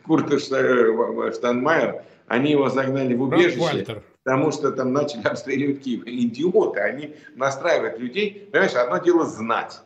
[0.05, 6.03] Курт Штанмайер, они его загнали в убежище, потому что там начали обстреливать Киев.
[6.05, 8.51] Идиоты, они настраивают людей.
[8.53, 9.81] Понимаешь, одно дело знать,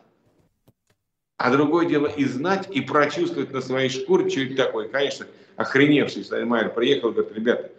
[1.39, 4.89] а другое дело и знать, и прочувствовать на своей шкуре, что это такое.
[4.89, 5.25] Конечно,
[5.55, 7.71] охреневший Штайнмайер приехал говорит, ребята,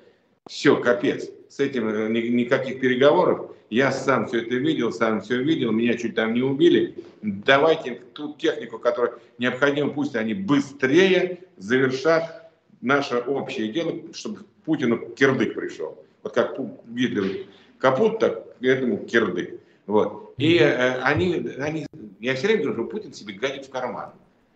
[0.49, 3.51] все, капец, с этим э, никаких переговоров.
[3.69, 7.05] Я сам все это видел, сам все видел, меня чуть там не убили.
[7.21, 12.51] Давайте ту технику, которая необходима, пусть они быстрее завершат
[12.81, 16.03] наше общее дело, чтобы Путину кирдык пришел.
[16.23, 16.57] Вот как
[16.89, 17.45] Гитлер
[17.79, 19.61] капут, так этому кирдык.
[19.87, 20.33] Вот.
[20.39, 21.87] И э, они, они,
[22.21, 24.13] я все время говорю, что Путин себе гадит в карман.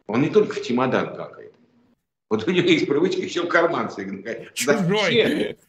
[0.07, 1.55] Он не только в чемодан какает.
[2.31, 4.47] Вот у него есть привычка еще в карман себе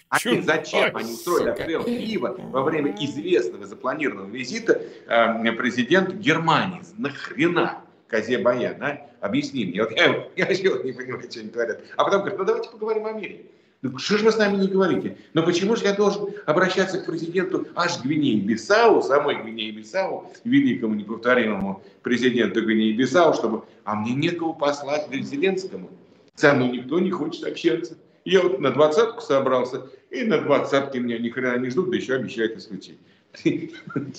[0.09, 0.33] Зачем?
[0.33, 6.81] Они, зачем они устроили обстрел Киева во время известного запланированного визита э, президента Германии?
[6.97, 7.81] Нахрена?
[8.07, 9.09] Козе Баян, а?
[9.19, 9.81] Объясни мне.
[9.81, 11.81] Вот я, я вообще не понимаю, что они говорят.
[11.97, 13.45] А потом говорят, ну давайте поговорим о мире.
[13.91, 15.15] Ну, что же вы с нами не говорите?
[15.33, 22.63] Но почему же я должен обращаться к президенту аж Гвинеи-Бисау, самой Гвинеи-Бисау, великому неповторимому президенту
[22.63, 23.63] Гвинеи-Бисау, чтобы...
[23.83, 25.91] А мне некого послать к Зеленскому.
[26.33, 27.95] Со мной никто не хочет общаться.
[28.23, 32.15] Я вот на двадцатку собрался, и на двадцатке меня ни хрена не ждут, да еще
[32.15, 32.97] обещают исключить.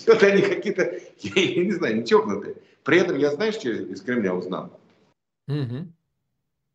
[0.06, 2.54] Вот они какие-то, я не знаю, не чокнутые.
[2.84, 4.78] При этом я, знаешь, что из Кремля узнал?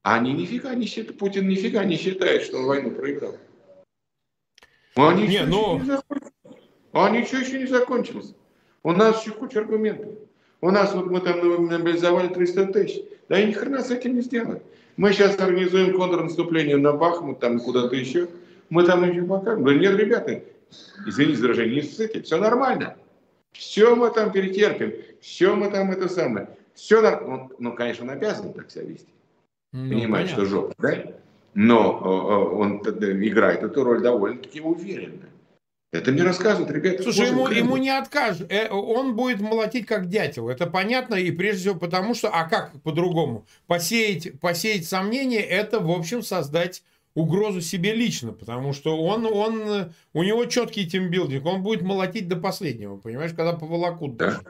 [0.03, 3.37] Они нифига не считают, Путин нифига не считает, что он войну проиграл.
[4.95, 5.79] Они не, но...
[5.79, 6.31] не закончились.
[6.93, 8.33] А ничего еще не закончилось.
[8.83, 10.13] У нас еще куча аргументов.
[10.59, 13.01] У нас вот мы там мобилизовали 300 тысяч.
[13.29, 14.61] Да и ни хрена с этим не сделаем.
[14.97, 18.27] Мы сейчас организуем контрнаступление на Бахмут, там куда-то еще.
[18.69, 19.63] Мы там еще покажем.
[19.63, 20.43] Да нет, ребята,
[21.05, 22.97] извините за выражение, не ссыте, все нормально.
[23.51, 26.49] Все мы там перетерпим, все мы там это самое.
[26.73, 29.11] Все, ну, ну конечно, он обязан так себя вести.
[29.73, 30.45] Ну, Понимает, понятно.
[30.45, 31.03] что жопа, да?
[31.53, 35.31] Но он играет эту роль довольно-таки уверенно.
[35.91, 37.03] Это мне рассказывают, ребята.
[37.03, 38.49] Слушай, ему, ему не откажут.
[38.49, 40.47] Э, он будет молотить как дятел.
[40.47, 41.15] Это понятно.
[41.15, 42.29] И прежде всего потому, что...
[42.29, 43.45] А как по-другому?
[43.67, 48.31] Посеять, посеять сомнения– это, в общем, создать угрозу себе лично.
[48.31, 51.45] Потому что он, он, у него четкий тимбилдинг.
[51.45, 52.95] Он будет молотить до последнего.
[52.95, 54.27] Понимаешь, когда поволокут да.
[54.27, 54.41] даже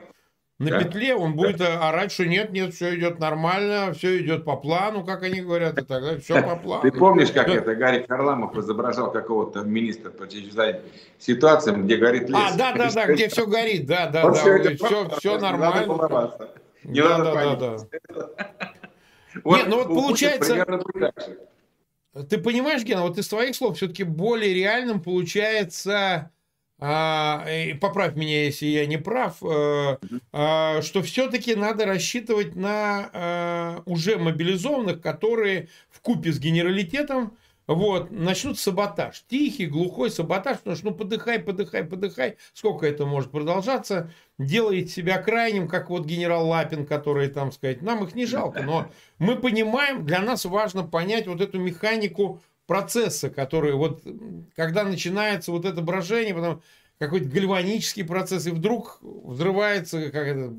[0.62, 0.84] на да?
[0.84, 1.89] петле, он будет да.
[1.89, 5.84] орать, что нет, нет, все идет нормально, все идет по плану, как они говорят, и
[5.84, 6.84] так далее, все по плану.
[6.84, 10.82] Ты помнишь, как это Гарик Харламов изображал какого-то министра по чрезвычайным
[11.18, 12.38] ситуациям, где горит лес?
[12.38, 16.32] А, да, да, да, где все горит, да, да, да, все, все, нормально.
[16.84, 18.72] Не надо да, да, да.
[19.45, 20.66] Нет, ну вот получается...
[22.30, 26.30] Ты понимаешь, Гена, вот из твоих слов все-таки более реальным получается
[26.84, 27.46] а,
[27.80, 29.98] поправь меня, если я не прав, э,
[30.34, 38.10] а, что все-таки надо рассчитывать на а, уже мобилизованных, которые в купе с генералитетом вот,
[38.10, 39.24] начнут саботаж.
[39.30, 42.38] Тихий, глухой саботаж, потому что ну подыхай, подыхай, подыхай.
[42.54, 44.12] Сколько это может продолжаться?
[44.40, 48.90] Делает себя крайним, как вот генерал Лапин, который там сказать, нам их не жалко, но
[49.20, 54.01] мы понимаем, для нас важно понять вот эту механику процесса, который вот,
[54.55, 56.61] когда начинается вот это брожение, потом
[56.99, 60.53] какой-то гальванический процесс, и вдруг взрывается как это,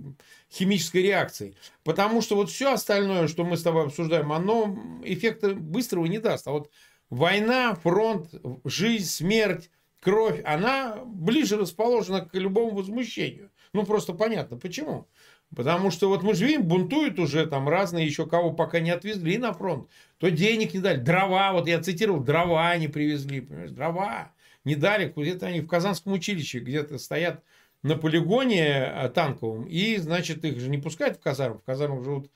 [0.52, 1.56] химической реакцией.
[1.84, 6.46] Потому что вот все остальное, что мы с тобой обсуждаем, оно эффекта быстрого не даст.
[6.48, 6.70] А вот
[7.08, 8.28] война, фронт,
[8.64, 13.50] жизнь, смерть, кровь, она ближе расположена к любому возмущению.
[13.72, 15.08] Ну, просто понятно, почему.
[15.54, 19.36] Потому что вот мы же видим, бунтуют уже там разные, еще кого пока не отвезли
[19.36, 19.88] на фронт.
[20.18, 20.98] То денег не дали.
[20.98, 23.42] Дрова, вот я цитировал, дрова не привезли.
[23.42, 23.70] Понимаешь?
[23.70, 24.32] Дрова
[24.64, 25.12] не дали.
[25.14, 27.42] Где-то они в Казанском училище где-то стоят
[27.82, 29.64] на полигоне э, танковом.
[29.64, 31.58] И, значит, их же не пускают в казарму.
[31.58, 32.30] В казармах живут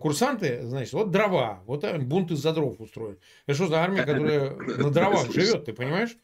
[0.00, 1.62] курсанты, значит, вот дрова.
[1.66, 3.18] Вот бунт из-за дров устроен.
[3.46, 6.16] Это что за армия, которая на дровах живет, ты понимаешь?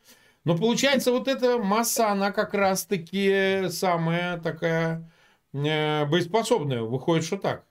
[0.45, 5.12] Но получается, вот эта масса, она как раз-таки самая такая
[5.53, 6.83] боеспособная.
[6.83, 7.67] Выходит, что так.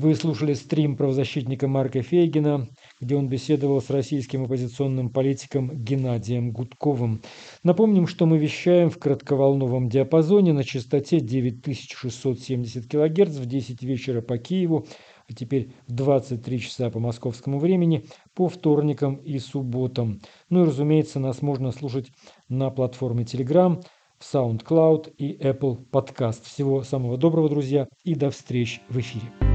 [0.00, 2.68] Вы слушали стрим правозащитника Марка Фейгина,
[3.02, 7.20] где он беседовал с российским оппозиционным политиком Геннадием Гудковым.
[7.64, 14.38] Напомним, что мы вещаем в кратковолновом диапазоне на частоте 9670 кГц в 10 вечера по
[14.38, 14.86] Киеву,
[15.30, 18.04] а теперь в 23 часа по московскому времени,
[18.34, 20.20] по вторникам и субботам.
[20.48, 22.10] Ну и, разумеется, нас можно слушать
[22.48, 23.82] на платформе Telegram,
[24.18, 26.44] в SoundCloud и Apple Podcast.
[26.44, 29.49] Всего самого доброго, друзья, и до встречи в эфире.